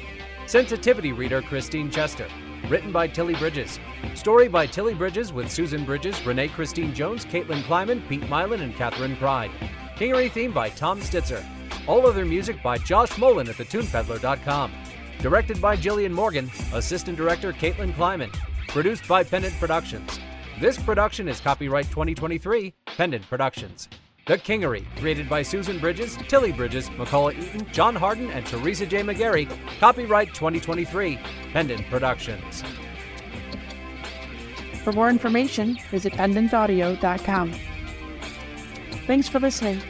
Sensitivity 0.46 1.10
reader 1.10 1.42
Christine 1.42 1.90
Chester. 1.90 2.28
Written 2.68 2.92
by 2.92 3.08
Tilly 3.08 3.34
Bridges. 3.34 3.80
Story 4.14 4.46
by 4.46 4.64
Tilly 4.66 4.94
Bridges 4.94 5.32
with 5.32 5.50
Susan 5.50 5.84
Bridges, 5.84 6.24
Renee 6.24 6.48
Christine 6.48 6.94
Jones, 6.94 7.24
Caitlin 7.24 7.64
Kleiman, 7.64 8.00
Pete 8.08 8.22
Mylan, 8.22 8.60
and 8.60 8.76
Catherine 8.76 9.16
Pride. 9.16 9.50
Kingery 9.96 10.30
theme 10.30 10.52
by 10.52 10.68
Tom 10.70 11.00
Stitzer. 11.00 11.44
All 11.86 12.06
other 12.06 12.24
music 12.24 12.62
by 12.62 12.78
Josh 12.78 13.16
Mullen 13.18 13.48
at 13.48 13.56
thetunepeddler.com. 13.56 14.72
Directed 15.20 15.60
by 15.60 15.76
Jillian 15.76 16.12
Morgan. 16.12 16.50
Assistant 16.72 17.16
director 17.16 17.52
Caitlin 17.52 17.94
Kleiman. 17.94 18.30
Produced 18.68 19.06
by 19.06 19.22
Pendant 19.22 19.54
Productions. 19.58 20.18
This 20.60 20.82
production 20.82 21.28
is 21.28 21.38
copyright 21.40 21.84
2023, 21.86 22.72
Pendant 22.96 23.28
Productions. 23.28 23.88
The 24.26 24.38
Kingery, 24.38 24.84
created 24.98 25.28
by 25.28 25.42
Susan 25.42 25.78
Bridges, 25.78 26.16
Tilly 26.28 26.50
Bridges, 26.50 26.88
McCullough 26.90 27.38
Eaton, 27.38 27.66
John 27.72 27.94
Harden, 27.94 28.30
and 28.30 28.44
Teresa 28.44 28.84
J. 28.84 29.02
McGarry. 29.02 29.48
Copyright 29.78 30.34
2023, 30.34 31.18
Pendant 31.52 31.86
Productions. 31.88 32.64
For 34.82 34.92
more 34.92 35.10
information, 35.10 35.78
visit 35.90 36.12
pendantaudio.com. 36.14 37.54
Thanks 39.06 39.28
for 39.28 39.38
listening. 39.38 39.80